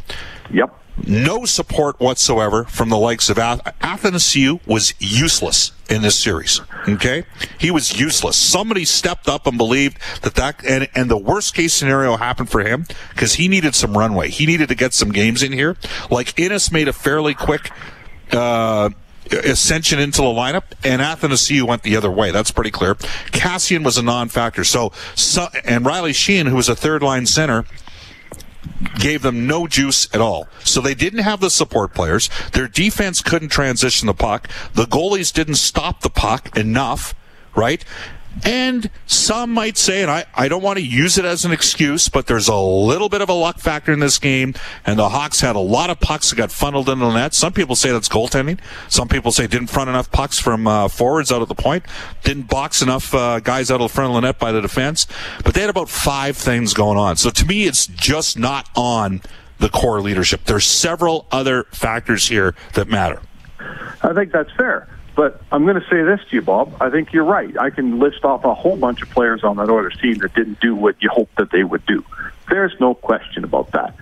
Yep. 0.52 0.76
No 1.08 1.46
support 1.46 2.00
whatsoever 2.00 2.66
from 2.66 2.90
the 2.90 2.98
likes 2.98 3.30
of 3.30 3.38
Ath- 3.38 3.64
Athanasiu 3.80 4.60
was 4.68 4.94
useless 5.00 5.72
in 5.90 6.02
this 6.02 6.20
series. 6.20 6.62
Okay, 6.88 7.24
he 7.58 7.72
was 7.72 8.00
useless. 8.00 8.36
Somebody 8.36 8.86
stepped 8.86 9.28
up 9.28 9.48
and 9.48 9.58
believed 9.58 9.98
that 10.24 10.36
that 10.36 10.64
and 10.66 10.90
and 10.96 11.10
the 11.10 11.18
worst 11.18 11.54
case 11.56 11.74
scenario 11.74 12.18
happened 12.18 12.50
for 12.50 12.62
him 12.62 12.86
because 13.12 13.36
he 13.36 13.48
needed 13.48 13.76
some 13.76 13.98
runway. 13.98 14.30
He 14.30 14.46
needed 14.46 14.68
to 14.70 14.76
get 14.76 14.94
some 14.94 15.12
games 15.12 15.42
in 15.42 15.54
here. 15.54 15.78
Like 16.12 16.38
Ennis 16.40 16.72
made 16.72 16.88
a 16.88 16.94
fairly 16.94 17.34
quick. 17.34 17.72
Uh, 18.32 18.90
ascension 19.32 20.00
into 20.00 20.22
the 20.22 20.28
lineup, 20.28 20.64
and 20.84 21.02
Athanasiu 21.02 21.64
went 21.64 21.84
the 21.84 21.96
other 21.96 22.10
way. 22.10 22.32
That's 22.32 22.52
pretty 22.52 22.72
clear. 22.72 22.96
Kassian 22.96 23.84
was 23.84 23.98
a 23.98 24.02
non-factor. 24.02 24.64
So, 24.64 24.92
so 25.16 25.48
and 25.66 25.86
Riley 25.86 26.14
Sheahan, 26.14 26.48
who 26.48 26.56
was 26.56 26.70
a 26.70 26.76
third 26.76 27.04
line 27.04 27.26
center, 27.26 27.66
gave 29.00 29.22
them 29.22 29.48
no 29.48 29.68
juice 29.68 30.14
at 30.14 30.22
all. 30.22 30.48
So 30.64 30.82
they 30.82 30.94
didn't 30.94 31.20
have 31.20 31.40
the 31.40 31.50
support 31.50 31.94
players. 31.94 32.30
Their 32.54 32.68
defense 32.68 33.22
couldn't 33.22 33.50
transition 33.50 34.08
the 34.08 34.14
puck. 34.14 34.48
The 34.74 34.86
goalies 34.86 35.34
didn't 35.34 35.56
stop 35.56 36.02
the 36.02 36.10
puck 36.10 36.58
enough, 36.58 37.14
right? 37.56 37.84
And 38.44 38.90
some 39.06 39.52
might 39.52 39.78
say, 39.78 40.02
and 40.02 40.10
I, 40.10 40.26
I 40.34 40.48
don't 40.48 40.64
want 40.64 40.80
to 40.80 40.86
use 40.86 41.18
it 41.18 41.26
as 41.26 41.46
an 41.46 41.52
excuse, 41.52 42.10
but 42.10 42.28
there's 42.28 42.48
a 42.48 42.56
little 42.56 43.10
bit 43.10 43.22
of 43.22 43.30
a 43.30 43.34
luck 43.34 43.60
factor 43.60 43.92
in 43.92 44.00
this 44.00 44.18
game, 44.18 44.54
and 44.86 44.98
the 44.98 45.10
Hawks 45.10 45.42
had 45.42 45.56
a 45.56 45.60
lot 45.60 45.90
of 45.90 46.00
pucks 46.00 46.30
that 46.30 46.38
got 46.38 46.52
funneled 46.52 46.88
into 46.90 47.06
the 47.06 47.14
net. 47.14 47.34
Some 47.34 47.54
people 47.54 47.76
say 47.76 47.92
that's 47.92 48.08
goaltending. 48.08 48.60
Some 48.88 49.08
people 49.08 49.32
say 49.32 49.48
didn't 49.48 49.68
front 49.68 49.90
enough 49.90 50.12
pucks 50.12 50.40
from 50.40 50.68
uh, 50.68 50.88
forwards 50.88 51.32
out 51.32 51.42
of 51.42 51.48
the 51.48 51.56
point, 51.56 51.86
didn't 52.24 52.50
box 52.50 52.82
enough 52.82 53.14
uh, 53.14 53.40
guys 53.40 53.72
out 53.72 53.82
of 53.82 53.90
the 53.90 53.94
front 53.94 54.12
of 54.12 54.16
the 54.16 54.22
net 54.22 54.40
by 54.40 54.52
the 54.52 54.62
defense. 54.62 55.06
But 55.44 55.54
they 55.54 55.62
had 55.62 55.70
about 55.70 55.90
five 55.90 56.38
things 56.38 56.74
going 56.74 56.98
on. 56.98 57.18
So 57.18 57.30
to 57.30 57.46
me, 57.46 57.66
it's 57.66 57.88
just 57.88 58.38
not 58.38 58.70
on 58.76 59.22
the 59.60 59.70
core 59.70 60.02
leadership. 60.02 60.46
There's 60.46 60.66
several 60.66 61.28
other 61.32 61.66
factors 61.72 62.28
here 62.28 62.56
that 62.74 62.88
matter. 62.88 63.22
I 64.02 64.14
think 64.14 64.32
that's 64.32 64.52
fair. 64.54 64.88
But 65.20 65.42
I'm 65.52 65.66
going 65.66 65.76
to 65.76 65.86
say 65.90 66.02
this 66.02 66.22
to 66.30 66.36
you, 66.38 66.42
Bob. 66.42 66.78
I 66.80 66.90
think 66.90 67.12
you're 67.12 67.26
right. 67.26 67.54
I 67.60 67.72
can 67.72 68.00
list 68.00 68.24
off 68.24 68.46
a 68.46 68.54
whole 68.54 68.78
bunch 68.78 69.02
of 69.02 69.10
players 69.10 69.44
on 69.44 69.58
that 69.58 69.70
Oilers 69.70 69.98
team 70.02 70.20
that 70.20 70.34
didn't 70.34 70.62
do 70.62 70.74
what 70.74 70.96
you 71.02 71.10
hoped 71.10 71.36
that 71.36 71.52
they 71.52 71.62
would 71.62 71.86
do. 71.86 72.06
There's 72.50 72.72
no 72.80 72.94
question 72.94 73.44
about 73.44 73.70
that. 73.74 73.98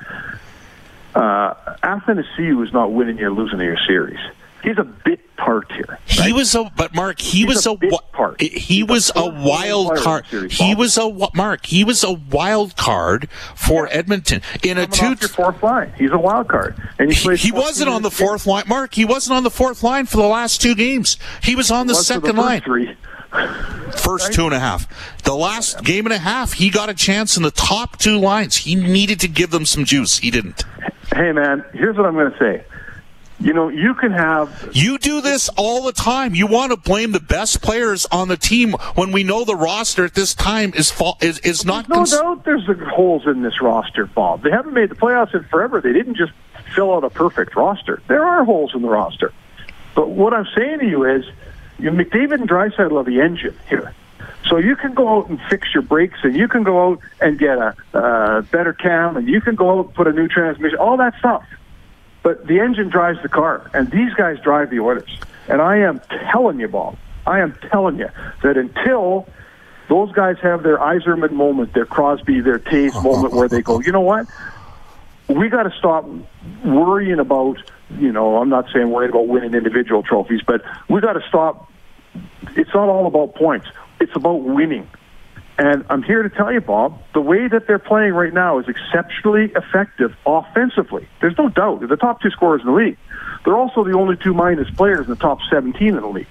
Uh, 1.15 1.55
Athanasiu 1.81 2.63
is 2.63 2.71
not 2.71 2.91
winning 2.91 3.19
or 3.19 3.31
losing 3.31 3.59
your 3.59 3.79
series 3.87 4.19
he's 4.67 4.77
a 4.77 4.83
bit 4.83 5.19
part 5.37 5.71
here. 5.71 5.85
Right? 5.89 6.27
He 6.27 6.33
was 6.33 6.53
a, 6.55 6.69
but 6.75 6.93
Mark, 6.93 7.19
he 7.19 7.39
he's 7.39 7.47
was 7.47 7.65
a, 7.65 7.71
a, 7.71 8.01
part. 8.11 8.41
He 8.41 8.49
he's 8.49 8.85
was 8.85 9.11
a, 9.15 9.19
a 9.19 9.29
wild 9.29 9.97
card. 9.97 10.25
He 10.25 10.75
was 10.75 10.97
a 10.97 11.29
Mark. 11.33 11.65
He 11.65 11.83
was 11.83 12.03
a 12.03 12.13
wild 12.13 12.75
card 12.75 13.29
for 13.55 13.87
yeah. 13.87 13.93
Edmonton 13.93 14.41
in 14.63 14.77
a 14.77 14.87
two. 14.87 15.07
Your 15.07 15.15
fourth 15.15 15.63
line. 15.63 15.93
He's 15.97 16.11
a 16.11 16.17
wild 16.17 16.49
card, 16.49 16.75
and 16.99 17.11
he, 17.11 17.35
he 17.35 17.51
wasn't 17.51 17.89
on 17.89 18.01
the 18.01 18.11
fourth 18.11 18.45
line. 18.45 18.65
Mark, 18.67 18.93
he 18.93 19.05
wasn't 19.05 19.37
on 19.37 19.43
the 19.43 19.51
fourth 19.51 19.83
line 19.83 20.05
for 20.05 20.17
the 20.17 20.27
last 20.27 20.61
two 20.61 20.75
games. 20.75 21.17
He 21.43 21.55
was 21.55 21.71
on 21.71 21.87
the 21.87 21.93
was 21.93 22.05
second 22.05 22.35
the 22.35 22.41
line. 22.41 22.61
Three. 22.61 22.95
First 23.97 24.27
Right. 24.27 24.33
two 24.33 24.45
and 24.45 24.53
a 24.53 24.59
half. 24.59 24.87
The 25.23 25.35
last 25.35 25.83
game 25.83 26.05
and 26.05 26.13
a 26.13 26.17
half, 26.17 26.53
he 26.53 26.69
got 26.69 26.89
a 26.89 26.93
chance 26.93 27.35
in 27.35 27.43
the 27.43 27.51
top 27.51 27.97
two 27.99 28.17
lines. 28.17 28.57
He 28.57 28.73
needed 28.73 29.19
to 29.19 29.27
give 29.27 29.51
them 29.51 29.65
some 29.65 29.83
juice. 29.85 30.19
He 30.19 30.31
didn't. 30.31 30.63
Hey, 31.13 31.31
man, 31.33 31.63
here's 31.73 31.97
what 31.97 32.05
I'm 32.05 32.13
going 32.13 32.31
to 32.31 32.37
say. 32.37 32.63
You 33.39 33.53
know, 33.53 33.69
you 33.69 33.93
can 33.93 34.11
have 34.11 34.71
You 34.73 34.97
do 34.97 35.21
this 35.21 35.47
all 35.57 35.83
the 35.83 35.91
time. 35.91 36.33
You 36.33 36.47
want 36.47 36.71
to 36.71 36.77
blame 36.77 37.11
the 37.11 37.19
best 37.19 37.61
players 37.61 38.07
on 38.07 38.29
the 38.29 38.37
team 38.37 38.73
when 38.95 39.11
we 39.11 39.23
know 39.23 39.43
the 39.43 39.55
roster 39.55 40.05
at 40.05 40.15
this 40.15 40.33
time 40.33 40.73
is 40.75 40.89
fa- 40.89 41.13
is, 41.21 41.37
is 41.39 41.63
not. 41.63 41.87
no 41.87 41.97
cons- 41.97 42.11
doubt 42.11 42.45
there's 42.45 42.65
the 42.65 42.73
holes 42.73 43.27
in 43.27 43.43
this 43.43 43.61
roster, 43.61 44.07
Bob. 44.07 44.41
They 44.41 44.49
haven't 44.49 44.73
made 44.73 44.89
the 44.89 44.95
playoffs 44.95 45.35
in 45.35 45.43
forever. 45.43 45.81
They 45.81 45.93
didn't 45.93 46.15
just 46.15 46.31
fill 46.73 46.93
out 46.93 47.03
a 47.03 47.11
perfect 47.11 47.55
roster. 47.55 48.01
There 48.07 48.25
are 48.25 48.43
holes 48.43 48.73
in 48.73 48.81
the 48.81 48.89
roster. 48.89 49.31
But 49.93 50.09
what 50.09 50.33
I'm 50.33 50.47
saying 50.55 50.79
to 50.79 50.87
you 50.87 51.05
is, 51.05 51.25
you 51.77 51.91
know, 51.91 52.03
McDavid 52.03 52.35
and 52.41 52.49
Draisaitl 52.49 52.99
are 52.99 53.03
the 53.03 53.21
engine 53.21 53.55
here. 53.69 53.93
So 54.49 54.57
you 54.57 54.75
can 54.75 54.93
go 54.93 55.17
out 55.17 55.29
and 55.29 55.39
fix 55.49 55.73
your 55.73 55.83
brakes, 55.83 56.19
and 56.23 56.35
you 56.35 56.47
can 56.47 56.63
go 56.63 56.87
out 56.87 56.99
and 57.21 57.37
get 57.37 57.57
a 57.57 57.75
uh, 57.93 58.41
better 58.41 58.73
cam, 58.73 59.17
and 59.17 59.27
you 59.27 59.41
can 59.41 59.55
go 59.55 59.79
out 59.79 59.85
and 59.87 59.93
put 59.93 60.07
a 60.07 60.11
new 60.11 60.27
transmission, 60.27 60.77
all 60.79 60.97
that 60.97 61.15
stuff. 61.19 61.43
But 62.27 62.45
the 62.45 62.59
engine 62.59 62.89
drives 62.89 63.21
the 63.21 63.29
car, 63.29 63.71
and 63.73 63.89
these 63.89 64.13
guys 64.15 64.37
drive 64.41 64.69
the 64.69 64.81
Oilers. 64.81 65.17
And 65.47 65.61
I 65.61 65.77
am 65.77 66.01
telling 66.29 66.59
you, 66.59 66.67
Bob, 66.67 66.97
I 67.25 67.39
am 67.39 67.57
telling 67.71 67.99
you 67.99 68.09
that 68.43 68.57
until 68.57 69.29
those 69.87 70.11
guys 70.11 70.35
have 70.41 70.61
their 70.61 70.77
Yzerman 70.77 71.31
moment, 71.31 71.73
their 71.73 71.85
Crosby, 71.85 72.41
their 72.41 72.59
Toews 72.59 73.01
moment, 73.01 73.33
where 73.33 73.47
they 73.47 73.61
go, 73.61 73.79
you 73.79 73.93
know 73.93 74.01
what? 74.01 74.27
We 75.29 75.47
got 75.47 75.63
to 75.63 75.71
stop 75.79 76.05
worrying 76.65 77.19
about, 77.19 77.59
you 77.97 78.11
know, 78.11 78.35
I'm 78.41 78.49
not 78.49 78.65
saying 78.73 78.89
worrying 78.89 79.11
about 79.11 79.29
winning 79.29 79.53
individual 79.53 80.03
trophies, 80.03 80.41
but 80.45 80.63
we 80.89 80.99
got 80.99 81.13
to 81.13 81.23
stop. 81.29 81.71
It's 82.57 82.73
not 82.73 82.89
all 82.89 83.07
about 83.07 83.35
points. 83.35 83.67
It's 84.01 84.17
about 84.17 84.41
winning. 84.41 84.89
And 85.59 85.83
I'm 85.89 86.03
here 86.03 86.21
to 86.21 86.29
tell 86.29 86.51
you, 86.51 86.61
Bob, 86.61 87.01
the 87.13 87.21
way 87.21 87.47
that 87.47 87.65
they're 87.65 87.79
playing 87.79 88.13
right 88.13 88.31
now 88.33 88.59
is 88.59 88.67
exceptionally 88.67 89.51
effective 89.55 90.15
offensively. 90.25 91.07
There's 91.19 91.37
no 91.37 91.49
doubt. 91.49 91.79
They're 91.79 91.87
the 91.87 91.97
top 91.97 92.21
two 92.21 92.29
scorers 92.29 92.61
in 92.61 92.67
the 92.67 92.73
league. 92.73 92.97
They're 93.43 93.57
also 93.57 93.83
the 93.83 93.93
only 93.93 94.17
two 94.17 94.33
minus 94.35 94.69
players 94.69 95.05
in 95.05 95.09
the 95.09 95.15
top 95.15 95.39
17 95.49 95.87
in 95.87 95.95
the 95.95 96.07
league. 96.07 96.27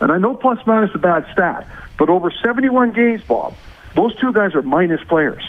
And 0.00 0.12
I 0.12 0.18
know 0.18 0.34
plus 0.34 0.58
minus 0.66 0.90
is 0.90 0.96
a 0.96 0.98
bad 0.98 1.26
stat, 1.32 1.66
but 1.98 2.10
over 2.10 2.30
71 2.30 2.92
games, 2.92 3.22
Bob, 3.22 3.54
those 3.94 4.14
two 4.16 4.32
guys 4.34 4.54
are 4.54 4.60
minus 4.60 5.02
players. 5.04 5.42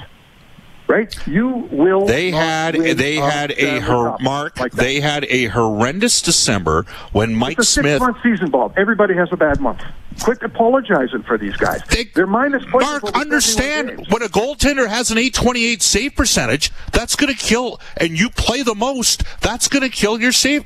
Right? 0.87 1.13
You 1.27 1.67
will. 1.69 2.05
They 2.05 2.31
had 2.31 2.75
they 2.75 3.15
had 3.15 3.51
a 3.51 3.81
Cup 3.81 4.21
mark. 4.21 4.57
like 4.57 4.71
they 4.71 5.01
had 5.01 5.25
a 5.25 5.47
horrendous 5.47 6.21
December 6.21 6.85
when 7.11 7.35
Mike 7.35 7.59
It's 7.59 7.67
a 7.67 7.81
Smith. 7.81 7.99
six-month 8.01 8.17
season, 8.23 8.49
Bob. 8.49 8.73
Everybody 8.77 9.13
has 9.15 9.27
a 9.33 9.35
bad 9.35 9.59
month. 9.59 9.81
Quit 10.21 10.41
apologizing 10.43 11.23
for 11.23 11.37
these 11.37 11.55
guys. 11.55 11.81
They- 11.89 12.05
They're 12.13 12.27
minus 12.27 12.63
players. 12.65 12.83
Mark, 12.85 13.03
over 13.03 13.11
71 13.11 13.21
understand 13.21 14.05
when 14.09 14.21
a 14.23 14.27
goaltender 14.27 14.87
has 14.87 15.11
an 15.11 15.17
828 15.17 15.81
save 15.81 16.15
percentage, 16.15 16.71
that's 16.91 17.15
going 17.15 17.33
to 17.33 17.39
kill, 17.39 17.79
and 17.97 18.17
you 18.19 18.29
play 18.29 18.61
the 18.63 18.75
most, 18.75 19.23
that's 19.41 19.67
going 19.67 19.83
to 19.83 19.89
kill 19.89 20.19
your 20.19 20.31
save. 20.31 20.65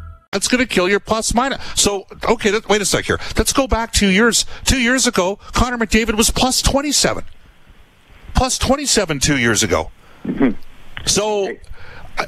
That's 0.31 0.47
going 0.47 0.65
to 0.65 0.67
kill 0.67 0.87
your 0.87 1.01
plus 1.01 1.33
minus. 1.33 1.61
So, 1.75 2.07
okay, 2.23 2.51
that, 2.51 2.69
wait 2.69 2.81
a 2.81 2.85
sec 2.85 3.03
here. 3.03 3.19
Let's 3.35 3.51
go 3.51 3.67
back 3.67 3.91
two 3.91 4.07
years. 4.07 4.45
Two 4.63 4.79
years 4.79 5.05
ago, 5.05 5.37
Connor 5.51 5.77
McDavid 5.77 6.15
was 6.15 6.31
plus 6.31 6.61
27. 6.61 7.25
Plus 8.33 8.57
27 8.57 9.19
two 9.19 9.37
years 9.37 9.61
ago. 9.61 9.91
So, 11.05 11.49
uh, 11.49 11.53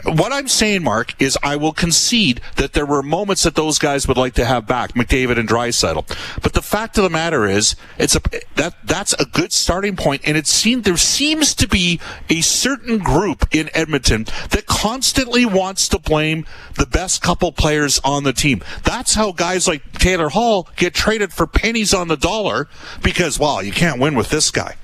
what 0.03 0.31
I'm 0.31 0.47
saying, 0.47 0.83
Mark, 0.83 1.19
is 1.21 1.37
I 1.43 1.55
will 1.55 1.73
concede 1.73 2.41
that 2.55 2.73
there 2.73 2.85
were 2.85 3.03
moments 3.03 3.43
that 3.43 3.55
those 3.55 3.79
guys 3.79 4.07
would 4.07 4.17
like 4.17 4.33
to 4.35 4.45
have 4.45 4.67
back, 4.67 4.93
McDavid 4.93 5.37
and 5.37 5.47
Draisaitl. 5.47 6.07
But 6.41 6.53
the 6.53 6.61
fact 6.61 6.97
of 6.97 7.03
the 7.03 7.09
matter 7.09 7.45
is, 7.45 7.75
it's 7.97 8.15
a 8.15 8.21
that 8.55 8.75
that's 8.83 9.13
a 9.13 9.25
good 9.25 9.51
starting 9.51 9.95
point, 9.95 10.21
and 10.25 10.37
it 10.37 10.47
seemed 10.47 10.83
there 10.83 10.97
seems 10.97 11.53
to 11.55 11.67
be 11.67 11.99
a 12.29 12.41
certain 12.41 12.99
group 12.99 13.47
in 13.51 13.69
Edmonton 13.73 14.25
that 14.51 14.65
constantly 14.65 15.45
wants 15.45 15.87
to 15.89 15.99
blame 15.99 16.45
the 16.75 16.85
best 16.85 17.21
couple 17.21 17.51
players 17.51 17.99
on 18.03 18.23
the 18.23 18.33
team. 18.33 18.63
That's 18.83 19.15
how 19.15 19.31
guys 19.31 19.67
like 19.67 19.93
Taylor 19.93 20.29
Hall 20.29 20.67
get 20.75 20.93
traded 20.93 21.33
for 21.33 21.47
pennies 21.47 21.93
on 21.93 22.07
the 22.07 22.17
dollar 22.17 22.67
because, 23.01 23.39
well, 23.39 23.63
you 23.63 23.71
can't 23.71 23.99
win 23.99 24.15
with 24.15 24.29
this 24.29 24.51
guy. 24.51 24.75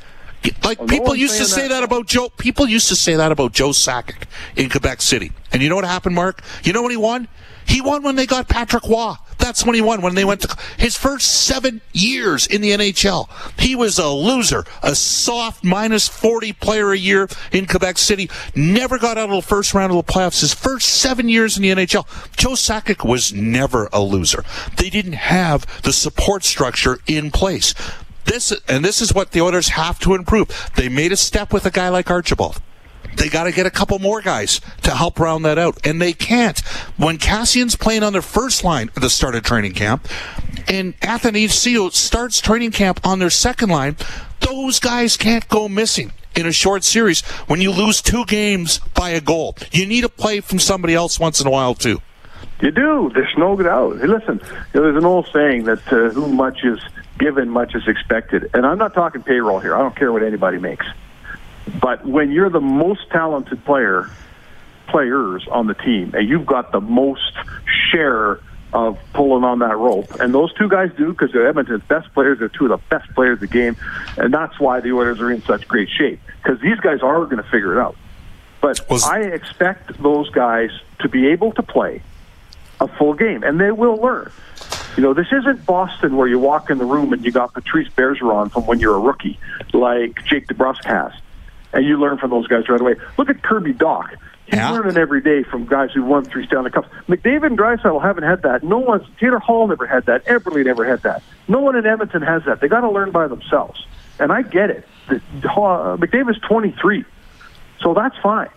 Like 0.63 0.79
oh, 0.79 0.85
no 0.85 0.87
people 0.87 1.15
used 1.15 1.37
to 1.37 1.45
say 1.45 1.63
that. 1.63 1.69
that 1.69 1.83
about 1.83 2.07
Joe. 2.07 2.29
People 2.29 2.67
used 2.67 2.87
to 2.89 2.95
say 2.95 3.15
that 3.15 3.31
about 3.31 3.51
Joe 3.51 3.69
Sakic 3.69 4.23
in 4.55 4.69
Quebec 4.69 5.01
City. 5.01 5.31
And 5.51 5.61
you 5.61 5.69
know 5.69 5.75
what 5.75 5.85
happened, 5.85 6.15
Mark? 6.15 6.41
You 6.63 6.73
know 6.73 6.81
when 6.81 6.91
he 6.91 6.97
won? 6.97 7.27
He 7.65 7.81
won 7.81 8.03
when 8.03 8.15
they 8.15 8.25
got 8.25 8.47
Patrick 8.47 8.87
Roy. 8.87 9.13
That's 9.37 9.65
when 9.65 9.75
he 9.75 9.81
won. 9.81 10.01
When 10.01 10.15
they 10.15 10.25
went 10.25 10.41
to 10.41 10.57
his 10.77 10.97
first 10.97 11.45
seven 11.45 11.81
years 11.93 12.45
in 12.45 12.61
the 12.61 12.71
NHL, 12.71 13.29
he 13.59 13.75
was 13.75 13.97
a 13.97 14.09
loser, 14.09 14.65
a 14.83 14.95
soft 14.95 15.63
minus 15.63 16.07
forty 16.07 16.51
player 16.51 16.91
a 16.91 16.97
year 16.97 17.29
in 17.51 17.65
Quebec 17.65 17.97
City. 17.97 18.29
Never 18.55 18.97
got 18.97 19.17
out 19.17 19.29
of 19.29 19.35
the 19.35 19.41
first 19.41 19.73
round 19.73 19.91
of 19.91 20.05
the 20.05 20.11
playoffs. 20.11 20.41
His 20.41 20.53
first 20.53 20.89
seven 20.89 21.29
years 21.29 21.55
in 21.57 21.63
the 21.63 21.69
NHL, 21.69 22.05
Joe 22.35 22.51
Sakic 22.51 23.07
was 23.07 23.31
never 23.31 23.87
a 23.93 24.01
loser. 24.01 24.43
They 24.77 24.89
didn't 24.89 25.13
have 25.13 25.65
the 25.83 25.93
support 25.93 26.43
structure 26.43 26.99
in 27.07 27.31
place. 27.31 27.73
This 28.25 28.53
and 28.67 28.83
this 28.83 29.01
is 29.01 29.13
what 29.13 29.31
the 29.31 29.41
Oilers 29.41 29.69
have 29.69 29.99
to 29.99 30.13
improve. 30.13 30.71
They 30.75 30.89
made 30.89 31.11
a 31.11 31.17
step 31.17 31.51
with 31.53 31.65
a 31.65 31.71
guy 31.71 31.89
like 31.89 32.09
Archibald. 32.09 32.61
They 33.15 33.27
got 33.27 33.45
to 33.45 33.51
get 33.51 33.65
a 33.65 33.71
couple 33.71 33.99
more 33.99 34.21
guys 34.21 34.61
to 34.83 34.91
help 34.91 35.19
round 35.19 35.43
that 35.45 35.57
out, 35.57 35.85
and 35.85 36.01
they 36.01 36.13
can't. 36.13 36.59
When 36.97 37.17
Kassian's 37.17 37.75
playing 37.75 38.03
on 38.03 38.13
their 38.13 38.21
first 38.21 38.63
line 38.63 38.89
at 38.95 39.01
the 39.01 39.09
start 39.09 39.35
of 39.35 39.43
training 39.43 39.73
camp, 39.73 40.07
and 40.67 40.97
Athanasiu 41.01 41.91
starts 41.91 42.39
training 42.39 42.71
camp 42.71 42.99
on 43.03 43.19
their 43.19 43.29
second 43.29 43.69
line, 43.69 43.97
those 44.41 44.79
guys 44.79 45.17
can't 45.17 45.47
go 45.49 45.67
missing 45.67 46.11
in 46.35 46.45
a 46.45 46.51
short 46.51 46.83
series 46.83 47.21
when 47.47 47.59
you 47.59 47.71
lose 47.71 48.01
two 48.01 48.25
games 48.25 48.79
by 48.93 49.09
a 49.09 49.21
goal. 49.21 49.55
You 49.71 49.85
need 49.85 50.03
a 50.03 50.09
play 50.09 50.39
from 50.39 50.59
somebody 50.59 50.93
else 50.93 51.19
once 51.19 51.41
in 51.41 51.47
a 51.47 51.51
while 51.51 51.73
too. 51.73 52.01
You 52.61 52.71
do. 52.71 53.11
There's 53.13 53.33
no 53.37 53.55
doubt. 53.55 53.99
Hey, 53.99 54.07
listen, 54.07 54.39
you 54.73 54.79
know, 54.79 54.83
there's 54.83 54.97
an 54.97 55.05
old 55.05 55.27
saying 55.33 55.63
that 55.63 55.85
uh, 55.87 56.09
who 56.09 56.27
much 56.27 56.63
is 56.63 56.79
given, 57.19 57.49
much 57.49 57.75
is 57.75 57.87
expected. 57.87 58.49
And 58.53 58.65
I'm 58.65 58.77
not 58.77 58.93
talking 58.93 59.21
payroll 59.21 59.59
here. 59.59 59.75
I 59.75 59.79
don't 59.79 59.95
care 59.95 60.11
what 60.11 60.23
anybody 60.23 60.57
makes. 60.57 60.85
But 61.81 62.05
when 62.05 62.31
you're 62.31 62.49
the 62.49 62.61
most 62.61 63.09
talented 63.11 63.63
player, 63.65 64.09
players 64.87 65.47
on 65.51 65.67
the 65.67 65.75
team, 65.75 66.13
and 66.15 66.27
you've 66.27 66.45
got 66.45 66.71
the 66.71 66.81
most 66.81 67.33
share 67.91 68.39
of 68.71 68.99
pulling 69.13 69.43
on 69.43 69.59
that 69.59 69.77
rope, 69.77 70.19
and 70.19 70.33
those 70.33 70.53
two 70.53 70.69
guys 70.69 70.91
do 70.97 71.11
because 71.11 71.31
they're 71.31 71.47
Edmonton's 71.47 71.83
best 71.83 72.11
players. 72.13 72.39
They're 72.39 72.49
two 72.49 72.65
of 72.65 72.71
the 72.71 72.85
best 72.89 73.13
players 73.15 73.35
of 73.35 73.41
the 73.41 73.47
game, 73.47 73.75
and 74.17 74.33
that's 74.33 74.59
why 74.59 74.79
the 74.79 74.91
Oilers 74.91 75.19
are 75.21 75.31
in 75.31 75.41
such 75.43 75.67
great 75.67 75.89
shape 75.89 76.19
because 76.41 76.59
these 76.61 76.79
guys 76.79 77.01
are 77.01 77.23
going 77.25 77.37
to 77.37 77.49
figure 77.49 77.79
it 77.79 77.81
out. 77.81 77.95
But 78.61 78.79
Was- 78.89 79.05
I 79.05 79.21
expect 79.21 80.01
those 80.01 80.29
guys 80.29 80.71
to 80.99 81.09
be 81.09 81.27
able 81.27 81.51
to 81.53 81.63
play 81.63 82.01
a 82.79 82.87
full 82.87 83.13
game, 83.13 83.43
and 83.43 83.59
they 83.59 83.71
will 83.71 83.97
learn. 83.97 84.31
You 84.97 85.03
know, 85.03 85.13
this 85.13 85.27
isn't 85.31 85.65
Boston 85.65 86.17
where 86.17 86.27
you 86.27 86.39
walk 86.39 86.69
in 86.69 86.77
the 86.77 86.85
room 86.85 87.13
and 87.13 87.23
you 87.23 87.31
got 87.31 87.53
Patrice 87.53 87.87
Bergeron 87.89 88.51
from 88.51 88.65
when 88.65 88.79
you're 88.79 88.95
a 88.95 88.99
rookie, 88.99 89.39
like 89.73 90.23
Jake 90.25 90.47
DeBrusk 90.47 90.83
has, 90.85 91.13
and 91.73 91.85
you 91.85 91.97
learn 91.97 92.17
from 92.17 92.31
those 92.31 92.47
guys 92.47 92.67
right 92.67 92.81
away. 92.81 92.95
Look 93.17 93.29
at 93.29 93.41
Kirby 93.43 93.73
Dach. 93.73 94.09
He's 94.45 94.55
Yeah. 94.57 94.71
learning 94.71 94.97
every 94.97 95.21
day 95.21 95.43
from 95.43 95.65
guys 95.67 95.91
who 95.93 96.03
won 96.03 96.25
three 96.25 96.45
Stanley 96.47 96.71
Cups. 96.71 96.87
McDavid 97.07 97.45
and 97.45 97.57
Draisaitl 97.57 98.01
haven't 98.01 98.23
had 98.23 98.41
that. 98.41 98.63
No 98.63 98.79
one's 98.79 99.05
Taylor 99.19 99.37
Hall 99.39 99.67
never 99.67 99.85
had 99.85 100.05
that. 100.07 100.25
Eberle 100.25 100.65
never 100.65 100.83
had 100.85 101.03
that. 101.03 101.21
No 101.47 101.59
one 101.59 101.75
in 101.75 101.85
Edmonton 101.85 102.23
has 102.23 102.43
that. 102.45 102.59
They 102.59 102.67
got 102.67 102.81
to 102.81 102.89
learn 102.89 103.11
by 103.11 103.27
themselves, 103.27 103.85
and 104.19 104.31
I 104.31 104.41
get 104.41 104.71
it. 104.71 104.87
The, 105.07 105.17
uh, 105.47 105.97
McDavid's 105.97 106.39
23, 106.39 107.05
so 107.79 107.93
that's 107.93 108.17
fine. 108.17 108.49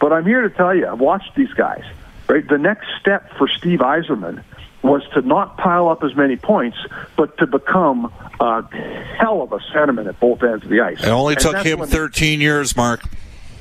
But 0.00 0.12
I'm 0.12 0.24
here 0.24 0.42
to 0.42 0.50
tell 0.50 0.74
you, 0.74 0.86
I've 0.86 1.00
watched 1.00 1.34
these 1.34 1.52
guys. 1.52 1.82
Right, 2.28 2.46
the 2.48 2.56
next 2.56 2.86
step 3.00 3.36
for 3.36 3.46
Steve 3.48 3.80
Yzerman 3.80 4.42
was 4.84 5.02
to 5.14 5.22
not 5.22 5.56
pile 5.56 5.88
up 5.88 6.04
as 6.04 6.14
many 6.14 6.36
points, 6.36 6.76
but 7.16 7.36
to 7.38 7.46
become 7.46 8.12
a 8.38 8.62
hell 9.18 9.42
of 9.42 9.50
a 9.52 9.58
centerman 9.74 10.06
at 10.06 10.20
both 10.20 10.42
ends 10.42 10.62
of 10.62 10.70
the 10.70 10.80
ice. 10.80 11.02
It 11.02 11.08
only 11.08 11.34
And 11.34 11.42
took 11.42 11.56
him 11.56 11.80
when- 11.80 11.88
13 11.88 12.40
years, 12.40 12.76
Mark. 12.76 13.00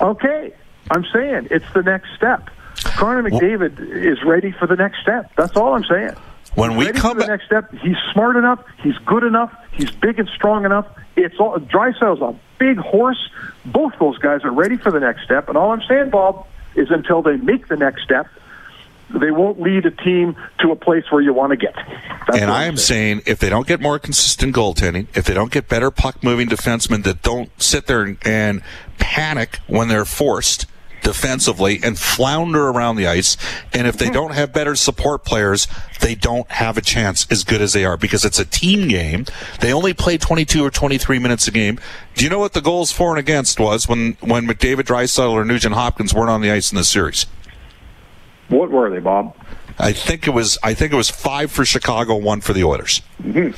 Okay, 0.01 0.51
I'm 0.91 1.05
saying 1.13 1.47
it's 1.49 1.65
the 1.73 1.81
next 1.81 2.09
step. 2.15 2.49
Connor 2.97 3.23
McDavid 3.23 3.79
is 3.79 4.21
ready 4.23 4.51
for 4.51 4.67
the 4.67 4.75
next 4.75 5.01
step. 5.01 5.31
That's 5.37 5.55
all 5.55 5.73
I'm 5.73 5.85
saying. 5.85 6.11
When 6.55 6.75
we 6.75 6.85
ready 6.87 6.99
come 6.99 7.15
for 7.15 7.21
the 7.21 7.27
next 7.27 7.45
step, 7.45 7.73
he's 7.81 7.95
smart 8.11 8.35
enough, 8.35 8.59
he's 8.83 8.97
good 9.05 9.23
enough, 9.23 9.51
he's 9.71 9.89
big 9.91 10.19
and 10.19 10.27
strong 10.35 10.65
enough. 10.65 10.85
It's 11.15 11.39
all 11.39 11.57
Draisaitl's 11.57 12.21
a 12.21 12.35
big 12.59 12.77
horse. 12.77 13.29
Both 13.65 13.93
those 13.99 14.17
guys 14.17 14.43
are 14.43 14.51
ready 14.51 14.75
for 14.77 14.91
the 14.91 14.99
next 14.99 15.23
step. 15.23 15.47
And 15.47 15.57
all 15.57 15.71
I'm 15.71 15.81
saying, 15.87 16.09
Bob, 16.09 16.45
is 16.75 16.91
until 16.91 17.21
they 17.21 17.37
make 17.37 17.69
the 17.69 17.77
next 17.77 18.03
step, 18.03 18.27
they 19.09 19.31
won't 19.31 19.61
lead 19.61 19.85
a 19.85 19.91
team 19.91 20.35
to 20.59 20.71
a 20.71 20.75
place 20.75 21.03
where 21.11 21.21
you 21.21 21.33
want 21.33 21.51
to 21.51 21.57
get. 21.57 21.75
That's 21.75 22.39
and 22.39 22.49
I 22.49 22.63
am 22.65 22.77
saying 22.77 23.21
if 23.25 23.39
they 23.39 23.49
don't 23.49 23.67
get 23.67 23.79
more 23.81 23.99
consistent 23.99 24.55
goaltending, 24.55 25.07
if 25.15 25.25
they 25.25 25.33
don't 25.33 25.51
get 25.51 25.67
better 25.69 25.91
puck 25.91 26.23
moving 26.23 26.47
defensemen 26.47 27.03
that 27.03 27.21
don't 27.21 27.49
sit 27.61 27.85
there 27.87 28.01
and, 28.03 28.17
and 28.25 28.61
panic 28.97 29.59
when 29.67 29.87
they're 29.87 30.05
forced 30.05 30.65
defensively 31.03 31.81
and 31.83 31.99
flounder 31.99 32.69
around 32.69 32.95
the 32.95 33.05
ice, 33.05 33.35
and 33.73 33.85
if 33.87 33.97
they 33.97 34.05
Mm-hmm. 34.05 34.13
don't 34.13 34.33
have 34.33 34.53
better 34.53 34.73
support 34.73 35.25
players, 35.25 35.67
they 35.99 36.15
don't 36.15 36.49
have 36.49 36.77
a 36.77 36.81
chance 36.81 37.27
as 37.29 37.43
good 37.43 37.61
as 37.61 37.73
they 37.73 37.83
are 37.83 37.97
because 37.97 38.23
it's 38.23 38.39
a 38.39 38.45
team 38.45 38.87
game. 38.87 39.25
They 39.59 39.73
only 39.73 39.93
play 39.93 40.17
22 40.17 40.63
or 40.63 40.71
23 40.71 41.19
minutes 41.19 41.45
a 41.47 41.51
game. 41.51 41.77
Do 42.15 42.23
you 42.23 42.29
know 42.29 42.39
what 42.39 42.53
the 42.53 42.61
goals 42.61 42.93
for 42.93 43.09
and 43.11 43.19
against 43.19 43.59
was 43.59 43.85
when, 43.87 44.13
when 44.21 44.47
McDavid, 44.47 44.83
Draisaitl, 44.83 45.31
or 45.31 45.43
Nugent 45.43 45.75
Hopkins 45.75 46.13
weren't 46.13 46.29
on 46.29 46.39
the 46.41 46.51
ice 46.51 46.71
in 46.71 46.77
the 46.77 46.85
series? 46.85 47.25
What 48.53 48.71
were 48.71 48.89
they, 48.89 48.99
Bob? 48.99 49.35
I 49.79 49.91
think 49.91 50.27
it 50.27 50.31
was 50.31 50.57
I 50.63 50.73
think 50.73 50.93
it 50.93 50.95
was 50.95 51.09
five 51.09 51.51
for 51.51 51.65
Chicago, 51.65 52.15
one 52.15 52.41
for 52.41 52.53
the 52.53 52.63
Oilers. 52.63 53.01
Mm-hmm. 53.21 53.55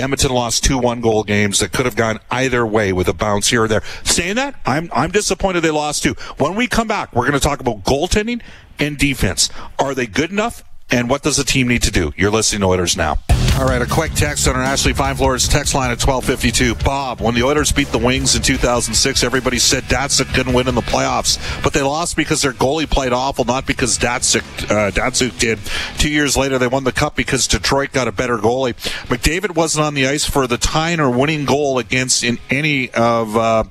Edmonton 0.00 0.30
lost 0.30 0.64
two 0.64 0.78
one 0.78 1.00
goal 1.00 1.24
games 1.24 1.60
that 1.60 1.72
could 1.72 1.86
have 1.86 1.96
gone 1.96 2.20
either 2.30 2.66
way 2.66 2.92
with 2.92 3.08
a 3.08 3.12
bounce 3.12 3.48
here 3.48 3.64
or 3.64 3.68
there. 3.68 3.82
Saying 4.04 4.36
that, 4.36 4.54
I'm 4.66 4.90
I'm 4.92 5.10
disappointed 5.10 5.60
they 5.60 5.70
lost 5.70 6.02
two. 6.02 6.14
When 6.36 6.54
we 6.54 6.66
come 6.66 6.88
back, 6.88 7.14
we're 7.14 7.26
going 7.26 7.32
to 7.32 7.40
talk 7.40 7.60
about 7.60 7.82
goaltending 7.84 8.42
and 8.78 8.98
defense. 8.98 9.50
Are 9.78 9.94
they 9.94 10.06
good 10.06 10.30
enough? 10.30 10.62
And 10.90 11.10
what 11.10 11.22
does 11.22 11.36
the 11.36 11.44
team 11.44 11.68
need 11.68 11.82
to 11.82 11.90
do? 11.90 12.12
You're 12.16 12.30
listening 12.30 12.60
to 12.60 12.66
Oilers 12.66 12.96
now. 12.96 13.18
All 13.56 13.64
right, 13.64 13.82
a 13.82 13.86
quick 13.86 14.12
text 14.12 14.46
on 14.46 14.54
our 14.54 14.62
Ashley 14.62 14.92
Fine 14.92 15.16
Floors 15.16 15.48
text 15.48 15.74
line 15.74 15.90
at 15.90 16.00
1252. 16.00 16.76
Bob, 16.84 17.20
when 17.20 17.34
the 17.34 17.42
Oilers 17.42 17.72
beat 17.72 17.88
the 17.88 17.98
Wings 17.98 18.36
in 18.36 18.42
2006, 18.42 19.24
everybody 19.24 19.58
said 19.58 19.82
Datsyuk 19.84 20.32
couldn't 20.32 20.52
win 20.52 20.68
in 20.68 20.76
the 20.76 20.80
playoffs, 20.80 21.38
but 21.62 21.72
they 21.72 21.82
lost 21.82 22.16
because 22.16 22.42
their 22.42 22.52
goalie 22.52 22.88
played 22.88 23.12
awful, 23.12 23.44
not 23.44 23.66
because 23.66 23.98
Datsyuk, 23.98 24.70
uh, 24.70 24.90
Datsyuk 24.92 25.38
did. 25.40 25.58
Two 25.98 26.08
years 26.08 26.36
later, 26.36 26.58
they 26.58 26.68
won 26.68 26.84
the 26.84 26.92
cup 26.92 27.16
because 27.16 27.48
Detroit 27.48 27.92
got 27.92 28.06
a 28.06 28.12
better 28.12 28.38
goalie. 28.38 28.74
McDavid 29.08 29.56
wasn't 29.56 29.84
on 29.84 29.94
the 29.94 30.06
ice 30.06 30.24
for 30.24 30.46
the 30.46 30.58
tying 30.58 31.00
or 31.00 31.10
winning 31.10 31.44
goal 31.44 31.78
against 31.78 32.22
in 32.22 32.38
any 32.50 32.90
of, 32.90 33.36
uh, 33.36 33.64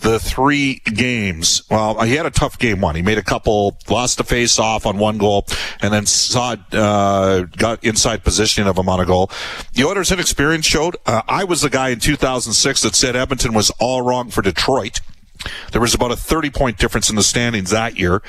the 0.00 0.18
three 0.18 0.82
games. 0.84 1.62
Well, 1.70 2.00
he 2.02 2.14
had 2.16 2.26
a 2.26 2.30
tough 2.30 2.58
game 2.58 2.80
one. 2.80 2.94
He 2.94 3.02
made 3.02 3.18
a 3.18 3.22
couple, 3.22 3.78
lost 3.88 4.20
a 4.20 4.24
face 4.24 4.58
off 4.58 4.86
on 4.86 4.98
one 4.98 5.18
goal, 5.18 5.46
and 5.80 5.92
then 5.92 6.06
saw 6.06 6.56
uh, 6.72 7.42
got 7.56 7.82
inside 7.82 8.22
positioning 8.22 8.68
of 8.68 8.78
him 8.78 8.88
on 8.88 9.00
a 9.00 9.06
goal. 9.06 9.30
The 9.74 9.84
Oilers' 9.84 10.12
inexperience 10.12 10.66
showed. 10.66 10.96
Uh, 11.06 11.22
I 11.28 11.44
was 11.44 11.62
the 11.62 11.70
guy 11.70 11.90
in 11.90 12.00
2006 12.00 12.82
that 12.82 12.94
said 12.94 13.16
Edmonton 13.16 13.54
was 13.54 13.70
all 13.80 14.02
wrong 14.02 14.30
for 14.30 14.42
Detroit. 14.42 15.00
There 15.72 15.80
was 15.80 15.94
about 15.94 16.12
a 16.12 16.16
30 16.16 16.50
point 16.50 16.78
difference 16.78 17.10
in 17.10 17.16
the 17.16 17.22
standings 17.22 17.70
that 17.70 17.98
year 17.98 18.22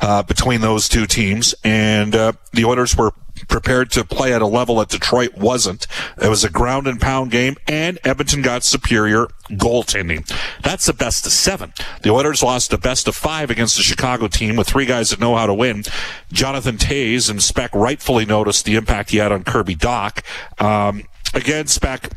uh, 0.00 0.22
between 0.22 0.60
those 0.60 0.88
two 0.88 1.06
teams, 1.06 1.54
and 1.64 2.14
uh, 2.14 2.32
the 2.52 2.64
Oilers 2.64 2.96
were 2.96 3.12
prepared 3.48 3.90
to 3.92 4.04
play 4.04 4.32
at 4.32 4.42
a 4.42 4.46
level 4.46 4.76
that 4.76 4.88
Detroit 4.88 5.36
wasn't. 5.36 5.86
It 6.20 6.28
was 6.28 6.44
a 6.44 6.50
ground 6.50 6.86
and 6.86 7.00
pound 7.00 7.30
game, 7.30 7.56
and 7.66 7.98
Edmonton 8.04 8.42
got 8.42 8.64
superior 8.64 9.28
goaltending. 9.50 10.30
That's 10.62 10.86
the 10.86 10.92
best 10.92 11.26
of 11.26 11.32
seven. 11.32 11.72
The 12.02 12.10
Oilers 12.10 12.42
lost 12.42 12.70
the 12.70 12.78
best 12.78 13.08
of 13.08 13.14
five 13.14 13.50
against 13.50 13.76
the 13.76 13.82
Chicago 13.82 14.28
team 14.28 14.56
with 14.56 14.68
three 14.68 14.86
guys 14.86 15.10
that 15.10 15.20
know 15.20 15.36
how 15.36 15.46
to 15.46 15.54
win. 15.54 15.84
Jonathan 16.32 16.76
Toews 16.76 17.30
and 17.30 17.42
Spec 17.42 17.74
rightfully 17.74 18.24
noticed 18.24 18.64
the 18.64 18.76
impact 18.76 19.10
he 19.10 19.18
had 19.18 19.32
on 19.32 19.44
Kirby 19.44 19.76
Dach. 19.76 20.22
Um, 20.62 21.04
again, 21.32 21.66
Spec. 21.66 22.10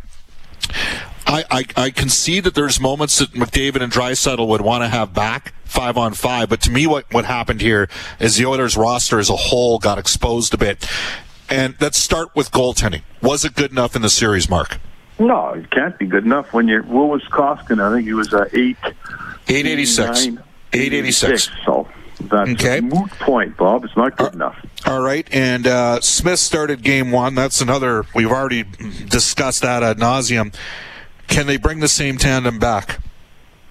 I, 1.25 1.43
I, 1.51 1.65
I 1.75 1.89
concede 1.91 2.45
that 2.45 2.55
there's 2.55 2.79
moments 2.79 3.19
that 3.19 3.33
McDavid 3.33 3.81
and 3.81 3.91
Draisaitl 3.91 4.47
would 4.47 4.61
want 4.61 4.83
to 4.83 4.87
have 4.87 5.13
back 5.13 5.53
five 5.67 5.97
on 5.97 6.13
five, 6.13 6.49
but 6.49 6.61
to 6.61 6.71
me, 6.71 6.87
what, 6.87 7.05
what 7.13 7.25
happened 7.25 7.61
here 7.61 7.89
is 8.19 8.35
the 8.37 8.45
Oilers 8.45 8.75
roster 8.77 9.19
as 9.19 9.29
a 9.29 9.35
whole 9.35 9.79
got 9.79 9.97
exposed 9.97 10.53
a 10.53 10.57
bit. 10.57 10.87
And 11.49 11.75
let's 11.79 11.97
start 11.97 12.35
with 12.35 12.51
goaltending. 12.51 13.03
Was 13.21 13.45
it 13.45 13.55
good 13.55 13.71
enough 13.71 13.95
in 13.95 14.01
the 14.01 14.09
series, 14.09 14.49
Mark? 14.49 14.79
No, 15.19 15.49
it 15.53 15.71
can't 15.71 15.97
be 15.97 16.05
good 16.05 16.25
enough 16.25 16.53
when 16.53 16.67
you're. 16.67 16.83
What 16.83 17.07
was 17.09 17.23
Koskinen? 17.23 17.79
I 17.81 17.93
think 17.95 18.05
he 18.05 18.13
was 18.13 18.33
uh, 18.33 18.49
eight. 18.53 18.77
eight 19.47 19.65
eighty 19.65 19.85
six, 19.85 20.27
eight 20.73 20.93
eighty 20.93 21.11
six. 21.11 21.49
So 21.65 21.87
that's 22.21 22.51
Okay. 22.51 22.79
a 22.79 22.81
moot 22.81 23.09
point, 23.11 23.57
Bob. 23.57 23.83
It's 23.85 23.95
not 23.97 24.15
good 24.17 24.33
enough. 24.33 24.57
All 24.85 25.01
right, 25.01 25.27
and 25.31 25.65
uh, 25.65 26.01
Smith 26.01 26.39
started 26.39 26.83
game 26.83 27.11
one. 27.11 27.33
That's 27.33 27.61
another. 27.61 28.05
We've 28.13 28.31
already 28.31 28.63
discussed 29.07 29.61
that 29.63 29.81
ad 29.83 29.97
nauseum. 29.97 30.53
Can 31.27 31.47
they 31.47 31.57
bring 31.57 31.79
the 31.79 31.87
same 31.87 32.17
tandem 32.17 32.59
back? 32.59 32.99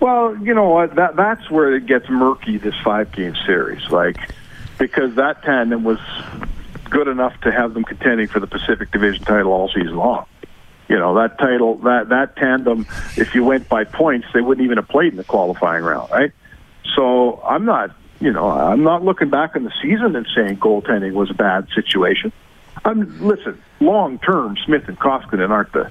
Well, 0.00 0.37
you 0.37 0.54
know 0.54 0.68
what? 0.68 0.94
That 0.96 1.16
that's 1.16 1.50
where 1.50 1.74
it 1.74 1.87
gets 1.87 2.09
murky. 2.09 2.59
This 2.59 2.74
five 2.85 3.12
game 3.12 3.35
series, 3.46 3.88
like 3.90 4.18
because 4.78 5.14
that 5.16 5.42
tandem 5.42 5.85
was 5.85 5.98
good 6.90 7.09
enough 7.09 7.38
to 7.42 7.52
have 7.52 7.74
them 7.74 7.85
contending 7.85 8.26
for 8.26 8.40
the 8.40 8.46
Pacific 8.46 8.90
Division 8.90 9.24
title 9.24 9.52
all 9.52 9.68
season 9.68 9.96
long. 9.96 10.26
You 10.88 10.98
know 10.98 11.14
that 11.14 11.38
title, 11.38 11.78
that 11.78 12.11
that 12.11 12.37
tandem. 12.37 12.87
If 13.16 13.35
you 13.35 13.42
went 13.42 13.68
by 13.68 13.85
points, 13.85 14.28
they 14.32 14.40
wouldn't 14.40 14.64
even 14.64 14.76
have 14.76 14.88
played 14.88 15.12
in 15.12 15.16
the 15.16 15.24
qualifying 15.24 15.82
round, 15.82 16.11
right? 16.11 16.32
So 16.94 17.40
I'm 17.42 17.64
not, 17.64 17.90
you 18.20 18.32
know, 18.32 18.48
I'm 18.48 18.85
not 18.85 19.02
looking 19.02 19.30
back 19.30 19.56
on 19.56 19.64
the 19.64 19.72
season 19.82 20.14
and 20.14 20.26
saying 20.35 20.59
goaltending 20.59 21.12
was 21.12 21.30
a 21.30 21.35
bad 21.35 21.68
situation. 21.74 22.32
I'm 22.85 23.26
listen. 23.26 23.61
Long 23.80 24.18
term, 24.18 24.56
Smith 24.64 24.88
and 24.88 24.98
Koskinen 24.98 25.50
aren't 25.50 25.72
the 25.72 25.90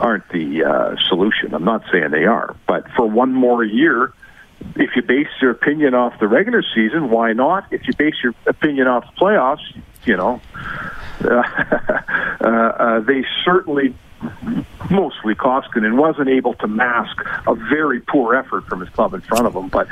aren't 0.00 0.28
the 0.30 0.64
uh, 0.64 0.96
solution. 1.08 1.54
I'm 1.54 1.64
not 1.64 1.82
saying 1.92 2.10
they 2.10 2.24
are, 2.24 2.56
but 2.66 2.90
for 2.92 3.06
one 3.06 3.32
more 3.32 3.64
year, 3.64 4.12
if 4.76 4.96
you 4.96 5.02
base 5.02 5.28
your 5.40 5.52
opinion 5.52 5.94
off 5.94 6.18
the 6.20 6.28
regular 6.28 6.62
season, 6.74 7.10
why 7.10 7.32
not? 7.32 7.66
If 7.72 7.86
you 7.86 7.94
base 7.94 8.14
your 8.22 8.34
opinion 8.46 8.86
off 8.86 9.04
the 9.04 9.20
playoffs, 9.20 9.76
you 10.04 10.16
know, 10.16 10.40
uh, 11.24 12.44
uh, 12.44 13.00
they 13.00 13.24
certainly, 13.44 13.94
mostly 14.90 15.34
Koskinen, 15.34 15.96
wasn't 15.96 16.28
able 16.28 16.54
to 16.54 16.66
mask 16.66 17.24
a 17.46 17.54
very 17.54 18.00
poor 18.00 18.34
effort 18.34 18.66
from 18.66 18.80
his 18.80 18.88
club 18.90 19.14
in 19.14 19.20
front 19.20 19.46
of 19.46 19.54
him. 19.54 19.68
But 19.68 19.88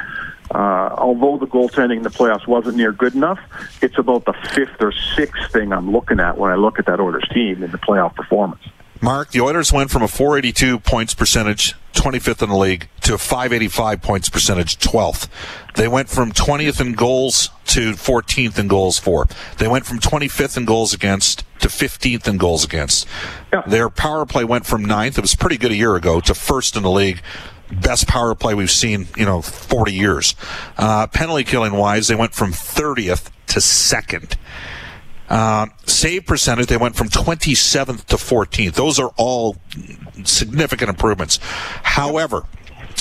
uh, 0.55 0.95
although 0.99 1.39
the 1.39 1.47
goaltending 1.47 1.99
in 1.99 2.03
the 2.03 2.11
playoffs 2.11 2.47
wasn't 2.47 2.77
near 2.77 2.93
good 2.93 3.15
enough, 3.15 3.41
it's 3.83 3.99
about 3.99 4.25
the 4.25 4.35
fifth 4.55 4.81
or 4.81 4.93
sixth 4.93 5.53
thing 5.53 5.73
I'm 5.73 5.91
looking 5.91 6.21
at 6.21 6.39
when 6.39 6.51
I 6.51 6.57
look 6.57 6.79
at 6.79 6.87
that 6.87 7.01
Oilers 7.01 7.29
team 7.33 7.63
in 7.63 7.71
the 7.71 7.79
playoff 7.79 8.15
performance. 8.15 8.63
Mark, 9.01 9.31
the 9.31 9.41
Oilers 9.41 9.73
went 9.73 9.91
from 9.91 10.03
a 10.03 10.09
482 10.09 10.79
points 10.81 11.15
percentage, 11.15 11.75
25th 11.93 12.43
in 12.43 12.49
the 12.49 12.57
league, 12.57 12.89
to 13.03 13.15
a 13.15 13.19
585 13.19 14.03
points 14.03 14.29
percentage, 14.29 14.79
12th. 14.79 15.29
They 15.75 15.89
went 15.89 16.09
from 16.09 16.33
20th 16.33 16.81
in 16.81 16.93
goals 16.93 17.51
to 17.67 17.93
14th 17.93 18.59
in 18.59 18.69
goals 18.69 18.99
for. 18.99 19.27
They 19.59 19.69
went 19.69 19.87
from 19.87 19.99
25th 19.99 20.57
in 20.57 20.65
goals 20.65 20.95
against 20.95 21.45
to 21.61 21.69
15th 21.69 22.27
in 22.27 22.37
goals 22.39 22.65
against. 22.65 23.07
Yeah. 23.53 23.63
Their 23.67 23.89
power 23.89 24.27
play 24.27 24.45
went 24.45 24.67
from 24.67 24.85
ninth, 24.85 25.19
it 25.19 25.23
was 25.23 25.35
pretty 25.35 25.59
good 25.59 25.73
a 25.73 25.77
year 25.77 25.97
ago, 25.97 26.21
to 26.21 26.35
first 26.35 26.77
in 26.77 26.83
the 26.83 26.91
league. 26.91 27.21
Best 27.71 28.07
power 28.07 28.35
play 28.37 28.55
we've 28.55 28.71
seen, 28.71 29.09
you 29.17 29.25
know, 29.25 29.43
40 29.43 29.93
years. 29.93 30.37
Uh, 30.79 31.09
penalty 31.09 31.43
killing 31.43 31.73
wise, 31.73 32.07
they 32.07 32.15
went 32.15 32.33
from 32.33 32.53
30th 32.53 33.31
to 33.49 33.61
second. 33.61 34.37
Uh, 35.29 35.67
save 35.87 36.27
percentage, 36.27 36.67
they 36.67 36.77
went 36.77 36.97
from 36.97 37.09
27th 37.09 38.05
to 38.07 38.17
14th. 38.17 38.75
Those 38.75 38.99
are 38.99 39.13
all 39.17 39.57
significant 40.25 40.91
improvements. 40.91 41.39
However, 41.83 42.45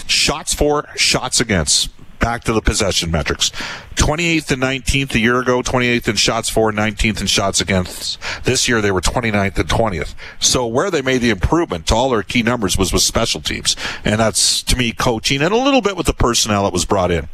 shots 0.08 0.54
for, 0.54 0.88
shots 0.96 1.40
against. 1.40 1.92
Back 2.20 2.46
to 2.46 2.54
the 2.54 2.62
possession 2.62 3.12
metrics. 3.12 3.52
28th 3.96 4.50
and 4.50 4.64
19th 4.64 5.14
a 5.14 5.20
year 5.20 5.40
ago, 5.42 5.62
28th 5.62 6.08
in 6.08 6.16
shots 6.16 6.50
for, 6.50 6.72
19th 6.72 7.22
in 7.22 7.28
shots 7.28 7.62
against. 7.62 8.20
This 8.46 8.68
year 8.68 8.82
they 8.82 8.90
were 8.90 9.02
29th 9.02 9.60
and 9.60 9.70
20th. 9.70 10.16
So 10.40 10.66
where 10.66 10.90
they 10.90 11.04
made 11.04 11.20
the 11.20 11.30
improvement 11.30 11.86
to 11.88 11.96
all 11.96 12.10
their 12.10 12.24
key 12.24 12.42
numbers 12.42 12.80
was 12.80 12.92
with 12.92 13.04
special 13.04 13.42
teams. 13.42 13.76
And 14.04 14.20
that's, 14.20 14.64
to 14.64 14.76
me, 14.76 14.92
coaching 14.92 15.44
and 15.44 15.54
a 15.54 15.58
little 15.58 15.82
bit 15.82 15.96
with 15.96 16.08
the 16.08 16.14
personnel 16.14 16.64
that 16.64 16.74
was 16.74 16.86
brought 16.86 17.12
in. 17.12 17.28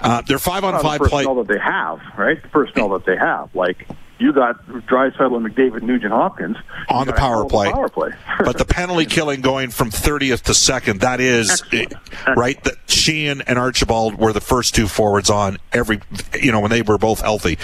Uh, 0.00 0.20
their 0.22 0.38
five 0.38 0.62
on 0.62 0.78
five 0.82 1.00
the 1.00 1.08
play. 1.08 1.24
personnel 1.24 1.42
that 1.44 1.52
they 1.52 1.60
have, 1.60 2.00
right? 2.18 2.42
The 2.42 2.48
personnel 2.48 2.90
that 2.90 3.06
they 3.06 3.16
have, 3.16 3.54
like 3.54 3.88
you 4.18 4.32
got 4.32 4.64
Draisaitl 4.66 5.36
and 5.36 5.46
McDavid, 5.46 5.82
Nugent 5.82 6.12
Hopkins 6.12 6.56
on 6.88 7.06
the 7.06 7.12
got 7.12 7.18
a 7.18 7.20
hell 7.20 7.30
power 7.30 7.48
play. 7.48 7.72
Power 7.72 7.88
play. 7.88 8.10
but 8.44 8.58
the 8.58 8.64
penalty 8.64 9.04
killing 9.06 9.40
going 9.40 9.70
from 9.70 9.90
30th 9.90 10.42
to 10.42 10.54
second, 10.54 11.00
that 11.00 11.20
is 11.20 11.50
Excellent. 11.50 11.94
right. 12.36 12.62
That 12.64 12.74
Sheahan 12.86 13.42
and 13.46 13.58
Archibald 13.58 14.16
were 14.16 14.32
the 14.32 14.40
first 14.40 14.74
two 14.74 14.88
forwards 14.88 15.30
on 15.30 15.58
every, 15.72 16.00
you 16.40 16.52
know, 16.52 16.60
when 16.60 16.70
they 16.70 16.82
were 16.82 16.98
both 16.98 17.20
healthy. 17.20 17.58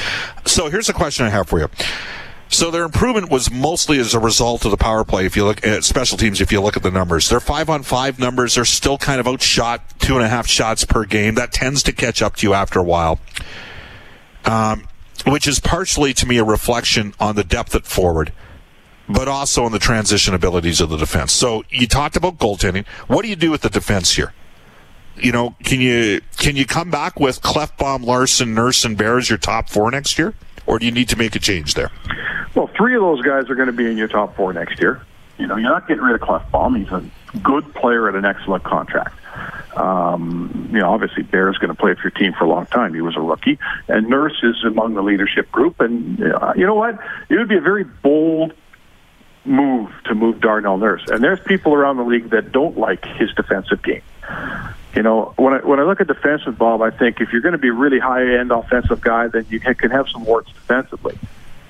So 0.44 0.68
here's 0.68 0.88
a 0.88 0.92
question 0.92 1.26
I 1.26 1.30
have 1.30 1.48
for 1.48 1.58
you. 1.58 1.68
So 2.48 2.70
their 2.70 2.84
improvement 2.84 3.30
was 3.30 3.50
mostly 3.50 3.98
as 3.98 4.14
a 4.14 4.20
result 4.20 4.64
of 4.64 4.70
the 4.70 4.76
power 4.76 5.04
play. 5.04 5.26
If 5.26 5.34
you 5.36 5.44
look 5.44 5.66
at 5.66 5.82
special 5.82 6.16
teams, 6.16 6.40
if 6.40 6.52
you 6.52 6.60
look 6.60 6.76
at 6.76 6.84
the 6.84 6.90
numbers, 6.90 7.28
their 7.28 7.40
five 7.40 7.68
on 7.68 7.82
five 7.82 8.20
numbers 8.20 8.56
are 8.56 8.64
still 8.64 8.96
kind 8.96 9.18
of 9.18 9.26
outshot 9.26 9.98
two 9.98 10.14
and 10.14 10.24
a 10.24 10.28
half 10.28 10.46
shots 10.46 10.84
per 10.84 11.04
game. 11.04 11.34
That 11.34 11.50
tends 11.52 11.82
to 11.84 11.92
catch 11.92 12.22
up 12.22 12.36
to 12.36 12.46
you 12.46 12.54
after 12.54 12.78
a 12.78 12.82
while. 12.84 13.18
Um, 14.44 14.86
which 15.26 15.46
is 15.46 15.60
partially 15.60 16.12
to 16.14 16.26
me 16.26 16.38
a 16.38 16.44
reflection 16.44 17.14
on 17.18 17.36
the 17.36 17.44
depth 17.44 17.74
at 17.74 17.86
forward, 17.86 18.32
but 19.08 19.28
also 19.28 19.64
on 19.64 19.72
the 19.72 19.78
transition 19.78 20.34
abilities 20.34 20.80
of 20.80 20.90
the 20.90 20.96
defense. 20.96 21.32
So 21.32 21.64
you 21.70 21.86
talked 21.86 22.16
about 22.16 22.38
goaltending. 22.38 22.86
What 23.06 23.22
do 23.22 23.28
you 23.28 23.36
do 23.36 23.50
with 23.50 23.62
the 23.62 23.70
defense 23.70 24.12
here? 24.12 24.32
You 25.16 25.32
know, 25.32 25.54
can 25.62 25.80
you 25.80 26.20
can 26.38 26.56
you 26.56 26.66
come 26.66 26.90
back 26.90 27.20
with 27.20 27.40
Klefbom, 27.40 28.04
Larsson, 28.04 28.52
Nurse, 28.52 28.84
and 28.84 28.96
Bear 28.98 29.18
as 29.18 29.28
your 29.28 29.38
top 29.38 29.68
four 29.68 29.90
next 29.90 30.18
year, 30.18 30.34
or 30.66 30.78
do 30.78 30.86
you 30.86 30.92
need 30.92 31.08
to 31.10 31.16
make 31.16 31.36
a 31.36 31.38
change 31.38 31.74
there? 31.74 31.92
Well, 32.54 32.68
three 32.76 32.94
of 32.96 33.02
those 33.02 33.22
guys 33.22 33.48
are 33.48 33.54
going 33.54 33.66
to 33.66 33.72
be 33.72 33.88
in 33.88 33.96
your 33.96 34.08
top 34.08 34.36
four 34.36 34.52
next 34.52 34.80
year. 34.80 35.02
You 35.38 35.46
know, 35.46 35.56
you're 35.56 35.70
not 35.70 35.86
getting 35.86 36.02
rid 36.02 36.20
of 36.20 36.20
Klefbom. 36.20 36.78
He's 36.78 36.88
a 36.88 37.38
good 37.38 37.72
player 37.74 38.08
at 38.08 38.14
an 38.14 38.24
excellent 38.24 38.64
contract. 38.64 39.18
Um, 39.76 40.70
you 40.72 40.78
know, 40.78 40.90
obviously 40.90 41.22
Bear's 41.22 41.58
going 41.58 41.74
to 41.74 41.74
play 41.74 41.94
for 41.94 42.02
your 42.02 42.10
team 42.10 42.32
for 42.32 42.44
a 42.44 42.48
long 42.48 42.66
time. 42.66 42.94
He 42.94 43.00
was 43.00 43.16
a 43.16 43.20
rookie, 43.20 43.58
and 43.88 44.08
Nurse 44.08 44.38
is 44.42 44.64
among 44.64 44.94
the 44.94 45.02
leadership 45.02 45.50
group. 45.50 45.80
And 45.80 46.22
uh, 46.22 46.52
you 46.56 46.66
know 46.66 46.74
what? 46.74 46.98
It 47.28 47.36
would 47.36 47.48
be 47.48 47.56
a 47.56 47.60
very 47.60 47.84
bold 47.84 48.54
move 49.44 49.90
to 50.04 50.14
move 50.14 50.40
Darnell 50.40 50.78
Nurse. 50.78 51.02
And 51.08 51.22
there's 51.22 51.40
people 51.40 51.74
around 51.74 51.96
the 51.96 52.04
league 52.04 52.30
that 52.30 52.52
don't 52.52 52.78
like 52.78 53.04
his 53.04 53.32
defensive 53.34 53.82
game. 53.82 54.02
You 54.94 55.02
know, 55.02 55.34
when 55.36 55.54
I 55.54 55.58
when 55.58 55.80
I 55.80 55.82
look 55.82 56.00
at 56.00 56.06
defensive, 56.06 56.56
Bob, 56.56 56.80
I 56.80 56.90
think 56.90 57.20
if 57.20 57.32
you're 57.32 57.40
going 57.40 57.52
to 57.52 57.58
be 57.58 57.68
a 57.68 57.72
really 57.72 57.98
high 57.98 58.38
end 58.38 58.52
offensive 58.52 59.00
guy, 59.00 59.26
then 59.28 59.44
you 59.48 59.58
can 59.60 59.90
have 59.90 60.08
some 60.08 60.24
warts 60.24 60.52
defensively. 60.52 61.18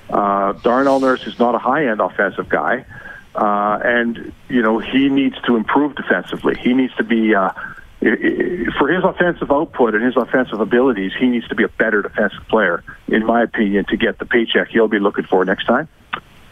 Uh, 0.09 0.53
Darnell 0.53 0.99
Nurse 0.99 1.25
is 1.25 1.39
not 1.39 1.55
a 1.55 1.57
high 1.57 1.87
end 1.87 2.01
offensive 2.01 2.47
guy, 2.47 2.85
uh, 3.35 3.79
and 3.83 4.33
you 4.49 4.61
know 4.61 4.79
he 4.79 5.09
needs 5.09 5.35
to 5.45 5.55
improve 5.55 5.95
defensively. 5.95 6.55
He 6.59 6.73
needs 6.73 6.95
to 6.95 7.03
be 7.03 7.35
uh, 7.35 7.51
for 7.99 8.87
his 8.87 9.03
offensive 9.03 9.51
output 9.51 9.95
and 9.95 10.03
his 10.03 10.15
offensive 10.15 10.59
abilities. 10.59 11.11
He 11.19 11.27
needs 11.27 11.47
to 11.49 11.55
be 11.55 11.63
a 11.63 11.69
better 11.69 12.01
defensive 12.01 12.47
player, 12.47 12.83
in 13.07 13.25
my 13.25 13.43
opinion, 13.43 13.85
to 13.85 13.97
get 13.97 14.19
the 14.19 14.25
paycheck 14.25 14.69
he'll 14.69 14.87
be 14.87 14.99
looking 14.99 15.25
for 15.25 15.43
next 15.43 15.65
time. 15.65 15.87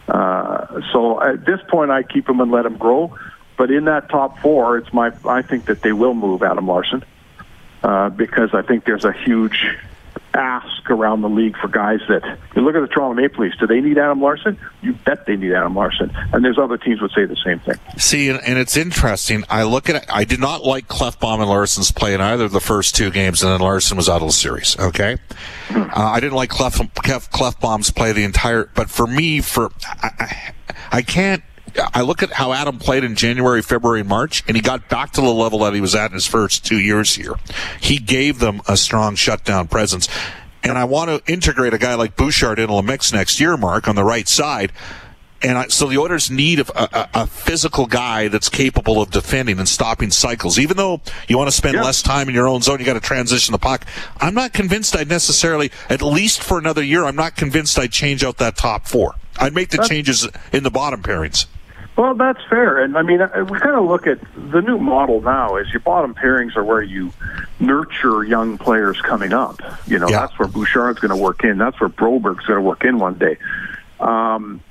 Uh, 0.07 0.81
so 0.91 1.21
at 1.21 1.45
this 1.45 1.59
point, 1.69 1.91
I 1.91 2.03
keep 2.03 2.27
him 2.27 2.39
and 2.39 2.51
let 2.51 2.65
him 2.65 2.77
grow. 2.77 3.17
But 3.57 3.71
in 3.71 3.85
that 3.85 4.09
top 4.09 4.39
four, 4.39 4.77
it's 4.77 4.91
my 4.91 5.13
I 5.25 5.41
think 5.41 5.65
that 5.65 5.81
they 5.81 5.93
will 5.93 6.15
move 6.15 6.41
Adam 6.43 6.67
Larsson 6.67 7.03
uh, 7.83 8.09
because 8.09 8.53
I 8.53 8.63
think 8.63 8.85
there's 8.85 9.05
a 9.05 9.13
huge 9.13 9.77
ask 10.33 10.89
around 10.89 11.21
the 11.21 11.29
league 11.29 11.55
for 11.57 11.67
guys 11.67 11.99
that 12.07 12.37
you 12.55 12.61
look 12.61 12.75
at 12.75 12.81
the 12.81 12.87
Toronto 12.87 13.21
Maple 13.21 13.43
Leafs. 13.43 13.57
Do 13.57 13.67
they 13.67 13.81
need 13.81 13.97
Adam 13.97 14.21
Larsson? 14.21 14.57
You 14.81 14.93
bet 14.93 15.25
they 15.25 15.35
need 15.35 15.53
Adam 15.53 15.75
Larsson. 15.75 16.11
And 16.33 16.43
there's 16.43 16.57
other 16.57 16.77
teams 16.77 17.01
would 17.01 17.11
say 17.11 17.25
the 17.25 17.37
same 17.45 17.59
thing. 17.59 17.75
See, 17.97 18.29
and, 18.29 18.39
and 18.43 18.57
it's 18.57 18.75
interesting. 18.75 19.43
I 19.49 19.63
look 19.63 19.89
at 19.89 19.95
it. 19.95 20.05
I 20.09 20.23
did 20.23 20.39
not 20.39 20.63
like 20.63 20.87
Klefbom 20.87 21.39
and 21.39 21.49
Larsson's 21.49 21.91
play 21.91 22.13
in 22.13 22.21
either 22.21 22.45
of 22.45 22.51
the 22.51 22.59
first 22.59 22.95
two 22.95 23.11
games, 23.11 23.43
and 23.43 23.51
then 23.51 23.61
Larson 23.61 23.97
was 23.97 24.09
out 24.09 24.21
of 24.21 24.27
the 24.27 24.33
series. 24.33 24.77
Okay, 24.79 25.17
hmm. 25.67 25.81
uh, 25.81 25.89
I 25.93 26.19
didn't 26.19 26.35
like 26.35 26.49
Clef, 26.49 26.75
Clef, 26.95 27.29
Klefbom's 27.31 27.91
play 27.91 28.11
the 28.11 28.23
entire. 28.23 28.69
But 28.73 28.89
for 28.89 29.07
me, 29.07 29.41
for 29.41 29.71
I, 30.01 30.09
I, 30.19 30.53
I 30.91 31.01
can't 31.01 31.43
I 31.93 32.01
look 32.01 32.21
at 32.23 32.33
how 32.33 32.53
Adam 32.53 32.79
played 32.79 33.03
in 33.03 33.15
January, 33.15 33.61
February, 33.61 34.03
March, 34.03 34.43
and 34.47 34.55
he 34.55 34.61
got 34.61 34.89
back 34.89 35.11
to 35.13 35.21
the 35.21 35.29
level 35.29 35.59
that 35.59 35.73
he 35.73 35.81
was 35.81 35.95
at 35.95 36.11
in 36.11 36.13
his 36.13 36.27
first 36.27 36.65
two 36.65 36.79
years 36.79 37.15
here. 37.15 37.33
He 37.81 37.97
gave 37.97 38.39
them 38.39 38.61
a 38.67 38.77
strong 38.77 39.15
shutdown 39.15 39.67
presence. 39.67 40.07
And 40.63 40.77
I 40.77 40.85
want 40.85 41.09
to 41.09 41.31
integrate 41.31 41.73
a 41.73 41.77
guy 41.77 41.95
like 41.95 42.15
Bouchard 42.15 42.57
into 42.57 42.73
the 42.73 42.81
mix 42.81 43.11
next 43.11 43.39
year, 43.39 43.57
Mark, 43.57 43.87
on 43.87 43.95
the 43.95 44.03
right 44.03 44.27
side. 44.27 44.71
And 45.41 45.57
I, 45.57 45.67
so 45.67 45.87
the 45.87 45.97
Oilers 45.97 46.31
need 46.31 46.61
a, 46.61 46.99
a, 46.99 47.09
a, 47.23 47.27
physical 47.27 47.85
guy 47.85 48.29
that's 48.29 48.47
capable 48.47 49.01
of 49.01 49.11
defending 49.11 49.59
and 49.59 49.67
stopping 49.67 50.09
cycles. 50.09 50.57
Even 50.57 50.77
though 50.77 51.01
you 51.27 51.37
want 51.37 51.49
to 51.49 51.55
spend 51.55 51.75
yeah. 51.75 51.83
less 51.83 52.01
time 52.01 52.29
in 52.29 52.35
your 52.35 52.47
own 52.47 52.61
zone, 52.61 52.79
you 52.79 52.85
got 52.85 52.93
to 52.93 53.01
transition 53.01 53.51
the 53.51 53.57
puck. 53.57 53.85
I'm 54.21 54.33
not 54.33 54.53
convinced 54.53 54.95
I'd 54.95 55.09
necessarily, 55.09 55.69
at 55.89 56.01
least 56.01 56.41
for 56.41 56.57
another 56.57 56.81
year, 56.81 57.03
I'm 57.03 57.17
not 57.17 57.35
convinced 57.35 57.77
I'd 57.77 57.91
change 57.91 58.23
out 58.23 58.37
that 58.37 58.55
top 58.55 58.87
four. 58.87 59.15
I'd 59.37 59.53
make 59.53 59.69
the 59.69 59.85
changes 59.85 60.29
in 60.53 60.63
the 60.63 60.71
bottom 60.71 61.03
pairings. 61.03 61.45
Well, 61.95 62.15
that's 62.15 62.39
fair. 62.49 62.79
And 62.79 62.97
I 62.97 63.03
mean, 63.03 63.21
uh, 63.21 63.45
we 63.49 63.59
kind 63.59 63.75
of 63.75 63.85
look 63.85 64.07
at 64.07 64.19
the 64.51 64.61
new 64.61 64.79
model 64.79 65.21
now 65.21 65.57
is 65.57 65.69
your 65.71 65.79
bottom 65.81 66.15
pairings 66.15 66.55
are 66.55 66.63
where 66.63 66.81
you 66.81 67.13
nurture 67.59 68.23
young 68.23 68.57
players 68.57 68.99
coming 69.01 69.31
up. 69.31 69.61
You 69.85 69.99
know, 69.99 70.09
yeah. 70.09 70.21
that's 70.21 70.39
where 70.39 70.47
Bouchard's 70.47 70.99
going 70.99 71.15
to 71.15 71.21
work 71.21 71.43
in. 71.43 71.57
That's 71.57 71.79
where 71.79 71.89
Broberg's 71.89 72.45
going 72.45 72.57
to 72.57 72.65
work 72.65 72.83
in 72.83 72.97
one 72.97 73.19
day. 73.19 73.37
Um, 73.99 74.61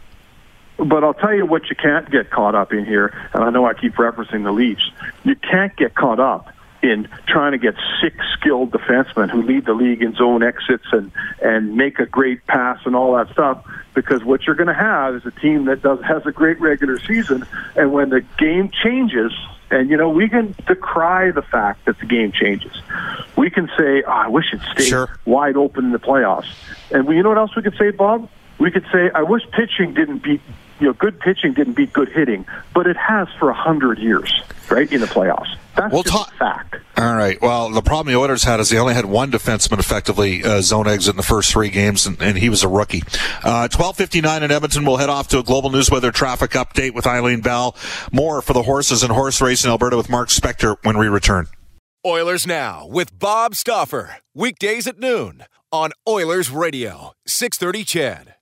but 0.78 1.04
I'll 1.04 1.14
tell 1.14 1.34
you 1.34 1.46
what 1.46 1.70
you 1.70 1.76
can't 1.76 2.10
get 2.10 2.30
caught 2.30 2.56
up 2.56 2.72
in 2.72 2.84
here, 2.84 3.14
and 3.32 3.44
I 3.44 3.50
know 3.50 3.66
I 3.66 3.74
keep 3.74 3.94
referencing 3.94 4.42
the 4.42 4.52
Leafs. 4.52 4.90
You 5.22 5.36
can't 5.36 5.74
get 5.76 5.94
caught 5.94 6.18
up 6.18 6.52
in 6.82 7.08
trying 7.28 7.52
to 7.52 7.58
get 7.58 7.76
six 8.00 8.16
skilled 8.32 8.72
defensemen 8.72 9.30
who 9.30 9.42
lead 9.42 9.64
the 9.66 9.74
league 9.74 10.02
in 10.02 10.14
zone 10.14 10.42
exits 10.42 10.86
and 10.90 11.12
and 11.40 11.76
make 11.76 12.00
a 12.00 12.06
great 12.06 12.44
pass 12.46 12.80
and 12.84 12.96
all 12.96 13.14
that 13.14 13.30
stuff 13.30 13.64
because 13.94 14.24
what 14.24 14.46
you're 14.46 14.56
going 14.56 14.68
to 14.68 14.74
have 14.74 15.14
is 15.14 15.26
a 15.26 15.30
team 15.30 15.66
that 15.66 15.82
does 15.82 16.00
has 16.02 16.24
a 16.26 16.32
great 16.32 16.60
regular 16.60 16.98
season 17.00 17.46
and 17.76 17.92
when 17.92 18.10
the 18.10 18.20
game 18.38 18.70
changes 18.82 19.32
and 19.70 19.90
you 19.90 19.96
know 19.96 20.08
we 20.08 20.28
can 20.28 20.54
decry 20.66 21.30
the 21.30 21.42
fact 21.42 21.84
that 21.86 21.98
the 21.98 22.06
game 22.06 22.32
changes. 22.32 22.72
We 23.36 23.50
can 23.50 23.68
say 23.78 24.02
oh, 24.06 24.10
i 24.10 24.28
wish 24.28 24.52
it 24.52 24.60
stayed 24.72 24.88
sure. 24.88 25.18
wide 25.24 25.56
open 25.56 25.86
in 25.86 25.92
the 25.92 25.98
playoffs. 25.98 26.48
And 26.90 27.06
we, 27.06 27.16
you 27.16 27.22
know 27.22 27.30
what 27.30 27.38
else 27.38 27.56
we 27.56 27.62
could 27.62 27.76
say 27.78 27.90
bob? 27.90 28.28
We 28.58 28.70
could 28.70 28.86
say 28.92 29.10
i 29.14 29.22
wish 29.22 29.42
pitching 29.52 29.94
didn't 29.94 30.22
beat 30.22 30.40
you 30.80 30.86
know 30.86 30.92
good 30.92 31.18
pitching 31.20 31.52
didn't 31.52 31.74
beat 31.74 31.92
good 31.92 32.08
hitting 32.08 32.44
but 32.74 32.86
it 32.86 32.96
has 32.96 33.28
for 33.38 33.50
a 33.50 33.54
hundred 33.54 33.98
years 33.98 34.42
right 34.70 34.90
in 34.92 35.00
the 35.00 35.06
playoffs 35.06 35.56
that's 35.76 35.92
we'll 35.92 36.02
just 36.02 36.32
fact. 36.34 36.76
All 36.96 37.14
right. 37.14 37.40
Well, 37.40 37.70
the 37.70 37.82
problem 37.82 38.12
the 38.12 38.18
Oilers 38.18 38.44
had 38.44 38.60
is 38.60 38.70
they 38.70 38.78
only 38.78 38.94
had 38.94 39.06
one 39.06 39.30
defenseman 39.30 39.78
effectively 39.78 40.44
uh, 40.44 40.60
zone 40.60 40.86
exit 40.86 41.12
in 41.14 41.16
the 41.16 41.22
first 41.22 41.50
three 41.50 41.70
games, 41.70 42.06
and, 42.06 42.20
and 42.22 42.38
he 42.38 42.48
was 42.48 42.62
a 42.62 42.68
rookie. 42.68 43.02
Uh, 43.42 43.68
12:59 43.68 44.42
in 44.42 44.50
Edmonton. 44.50 44.84
We'll 44.84 44.98
head 44.98 45.08
off 45.08 45.28
to 45.28 45.38
a 45.38 45.42
global 45.42 45.70
news 45.70 45.90
weather 45.90 46.12
traffic 46.12 46.52
update 46.52 46.94
with 46.94 47.06
Eileen 47.06 47.40
Bell. 47.40 47.74
More 48.12 48.42
for 48.42 48.52
the 48.52 48.62
horses 48.62 49.02
and 49.02 49.12
horse 49.12 49.40
race 49.40 49.64
in 49.64 49.70
Alberta 49.70 49.96
with 49.96 50.08
Mark 50.10 50.28
Spector 50.28 50.76
when 50.82 50.98
we 50.98 51.08
return. 51.08 51.46
Oilers 52.04 52.46
now 52.46 52.86
with 52.86 53.16
Bob 53.18 53.54
Stauffer. 53.54 54.16
weekdays 54.34 54.86
at 54.86 54.98
noon 54.98 55.44
on 55.70 55.92
Oilers 56.08 56.50
Radio 56.50 57.12
630 57.26 57.84
CHED. 57.84 58.34